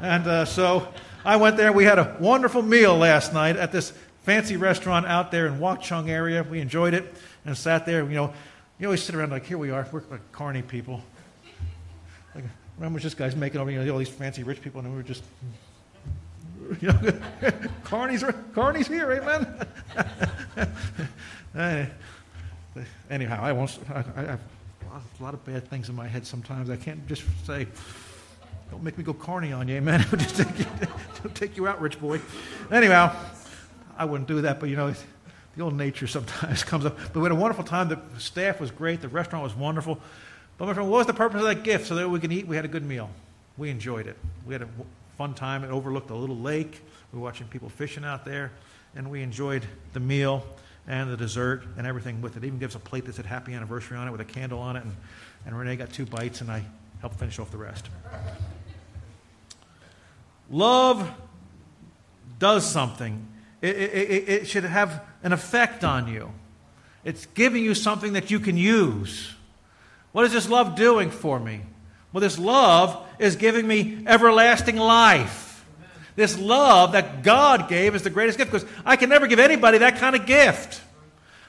[0.00, 0.88] And uh, so
[1.24, 1.72] I went there.
[1.72, 3.92] We had a wonderful meal last night at this
[4.24, 6.42] fancy restaurant out there in Watchung area.
[6.42, 7.14] We enjoyed it
[7.44, 8.04] and sat there.
[8.04, 8.34] You know,
[8.78, 9.86] you always sit around like, here we are.
[9.90, 11.02] We're like Kearny people.
[12.34, 12.44] Like,
[12.76, 15.02] remember this guy's making over you know, all these fancy rich people, and we were
[15.02, 15.22] just,
[16.80, 16.98] you know,
[17.84, 18.22] Kearny's,
[18.52, 19.46] Kearny's here, amen.
[23.10, 23.78] Anyhow, I won't.
[23.90, 24.40] I, I have
[25.20, 26.70] a lot of bad things in my head sometimes.
[26.70, 27.66] I can't just say
[28.72, 30.00] don't make me go Kearny on you, amen.
[30.16, 30.66] Just take you,
[31.34, 32.22] take you out, rich boy.
[32.70, 33.14] Anyhow,
[33.98, 34.94] I wouldn't do that, but you know,
[35.54, 36.96] the old nature sometimes comes up.
[37.12, 37.90] But we had a wonderful time.
[37.90, 39.02] The staff was great.
[39.02, 40.00] The restaurant was wonderful.
[40.56, 41.86] But my friend, what was the purpose of that gift?
[41.86, 42.46] So that we can eat.
[42.46, 43.10] We had a good meal.
[43.58, 44.16] We enjoyed it.
[44.46, 44.68] We had a
[45.18, 45.64] fun time.
[45.64, 46.80] It overlooked a little lake.
[47.12, 48.52] We were watching people fishing out there,
[48.96, 50.46] and we enjoyed the meal
[50.88, 52.42] and the dessert and everything with it.
[52.42, 54.76] it even gives a plate that said happy anniversary on it with a candle on
[54.76, 54.96] it, and,
[55.44, 56.64] and Renee got two bites, and I
[57.02, 57.90] helped finish off the rest.
[60.52, 61.10] Love
[62.38, 63.26] does something.
[63.62, 66.30] It, it, it, should have an effect on you.
[67.04, 69.34] It's giving you something that you can use.
[70.12, 71.62] What is this love doing for me?
[72.12, 75.64] Well, this love is giving me everlasting life.
[76.14, 79.78] This love that God gave is the greatest gift because I can never give anybody
[79.78, 80.82] that kind of gift.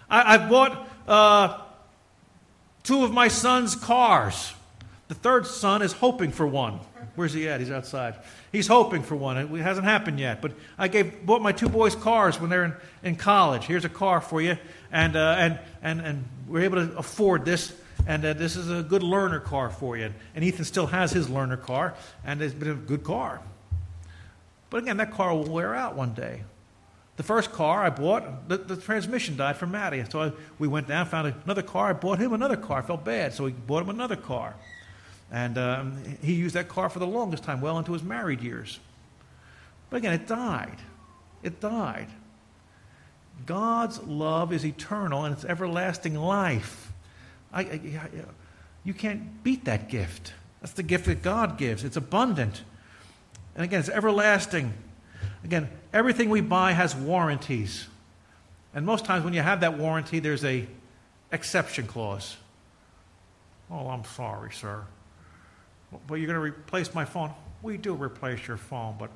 [0.10, 1.62] I, have bought uh,
[2.84, 4.54] two of my son's cars.
[5.10, 6.80] The third son is hoping for one.
[7.16, 7.60] Where's he at?
[7.60, 8.16] He's outside.
[8.54, 9.36] He's hoping for one.
[9.36, 10.40] It hasn't happened yet.
[10.40, 13.64] But I gave, bought my two boys cars when they're in, in college.
[13.64, 14.58] Here's a car for you.
[14.92, 17.74] And, uh, and, and, and we're able to afford this.
[18.06, 20.14] And uh, this is a good learner car for you.
[20.36, 23.42] And Ethan still has his learner car, and it's been a good car.
[24.70, 26.44] But again, that car will wear out one day.
[27.16, 30.04] The first car I bought, the, the transmission died for Matty.
[30.12, 31.90] So I, we went down, found another car.
[31.90, 32.80] I bought him another car.
[32.80, 34.56] I felt bad, so we bought him another car.
[35.34, 38.80] And um, he used that car for the longest time, well into his married years.
[39.90, 40.78] But again, it died.
[41.42, 42.08] It died.
[43.48, 46.94] God's love is eternal and it's everlasting life.
[47.52, 48.10] I, I, I,
[48.84, 50.34] you can't beat that gift.
[50.62, 51.84] That's the gift that God gives.
[51.84, 52.62] It's abundant.
[53.56, 54.72] And again, it's everlasting.
[55.44, 57.88] Again, everything we buy has warranties.
[58.76, 60.68] And most times when you have that warranty, there's a
[61.32, 62.38] exception clause.
[63.72, 64.84] Oh, I'm sorry, sir.
[66.08, 67.32] But you're going to replace my phone.
[67.62, 69.10] We do replace your phone, but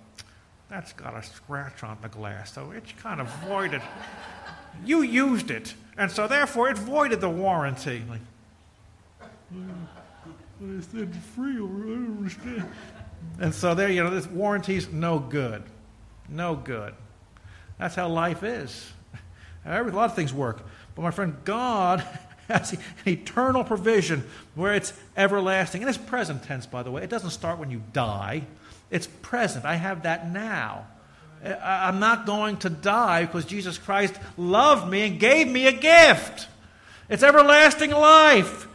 [0.70, 3.82] that's got a scratch on the glass, so it's kind of voided.
[4.86, 8.04] you used it, and so therefore it voided the warranty.
[8.10, 8.22] Like,
[9.52, 12.70] I said free, I don't understand.
[13.40, 15.64] And so there, you know, this warranty's no good.
[16.30, 16.94] No good.
[17.78, 18.92] That's how life is.
[19.66, 20.66] a lot of things work.
[20.96, 22.06] But my friend, God
[22.48, 24.24] has an eternal provision
[24.56, 25.82] where it's everlasting.
[25.82, 27.04] And it's present tense, by the way.
[27.04, 28.44] It doesn't start when you die,
[28.90, 29.66] it's present.
[29.66, 30.88] I have that now.
[31.44, 36.48] I'm not going to die because Jesus Christ loved me and gave me a gift.
[37.10, 38.68] It's everlasting life.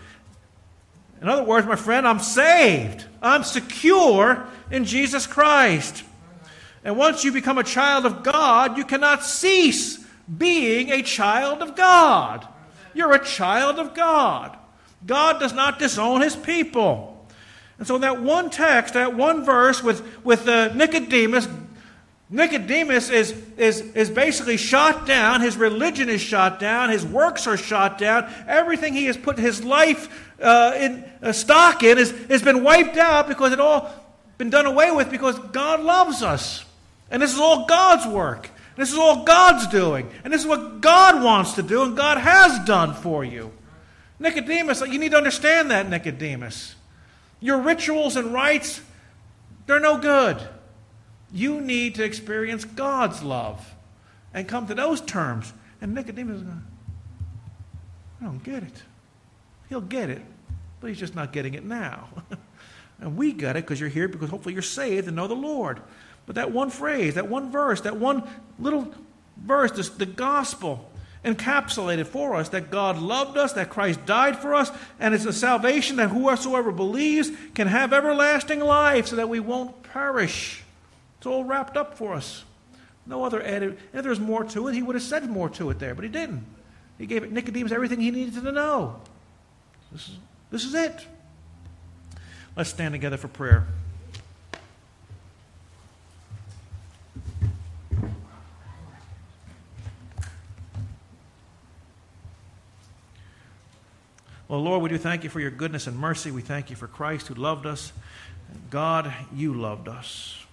[1.21, 3.05] In other words, my friend, I'm saved.
[3.21, 6.05] I'm secure in Jesus Christ.
[6.85, 9.99] And once you become a child of God, you cannot cease
[10.39, 12.47] being a child of God.
[12.95, 14.57] You're a child of God.
[15.07, 17.27] God does not disown his people.
[17.79, 21.49] And so, that one text, that one verse with, with Nicodemus,
[22.33, 25.43] Nicodemus is, is, is basically shot down.
[25.43, 26.89] His religion is shot down.
[26.89, 28.33] His works are shot down.
[28.49, 32.97] Everything he has put his life uh, in uh, stock in is, has been wiped
[32.97, 33.93] out because it all
[34.39, 36.65] been done away with because God loves us.
[37.11, 38.49] And this is all God's work.
[38.77, 40.11] This is all God's doing.
[40.25, 43.53] And this is what God wants to do and God has done for you.
[44.19, 46.77] Nicodemus, you need to understand that, Nicodemus.
[47.41, 48.81] Your rituals and rites,
[49.67, 50.41] they're no good.
[51.33, 53.75] You need to experience God's love
[54.33, 55.53] and come to those terms.
[55.81, 56.63] And Nicodemus is going,
[58.21, 58.83] I don't get it.
[59.69, 60.23] He'll get it,
[60.81, 62.09] but he's just not getting it now.
[63.01, 65.81] and we get it because you're here because hopefully you're saved and know the Lord.
[66.27, 68.23] But that one phrase, that one verse, that one
[68.59, 68.95] little
[69.37, 70.89] verse, this, the gospel
[71.25, 75.33] encapsulated for us that God loved us, that Christ died for us, and it's a
[75.33, 80.63] salvation that whosoever believes can have everlasting life so that we won't perish.
[81.19, 82.45] It's all wrapped up for us.
[83.07, 83.79] No other added.
[83.93, 86.11] If there's more to it, he would have said more to it there, but he
[86.11, 86.45] didn't.
[86.99, 89.01] He gave Nicodemus everything he needed to know.
[89.93, 90.19] This is,
[90.51, 91.07] this is it.
[92.57, 93.67] Let's stand together for prayer.
[104.53, 106.31] Well, Lord, we do thank you for your goodness and mercy.
[106.31, 107.91] We thank you for Christ who loved us.
[108.69, 110.45] God, you loved us.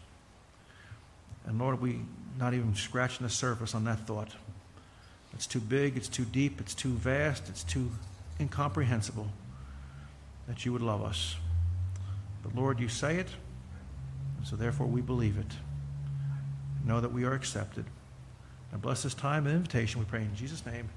[1.46, 2.00] And Lord, we
[2.40, 4.30] not even scratching the surface on that thought.
[5.34, 7.92] It's too big, it's too deep, it's too vast, it's too
[8.40, 9.28] incomprehensible
[10.48, 11.36] that you would love us.
[12.42, 13.28] But Lord, you say it,
[14.38, 15.52] and so therefore we believe it.
[16.86, 17.84] Know that we are accepted.
[18.72, 20.90] And bless this time and invitation, we pray in Jesus' name.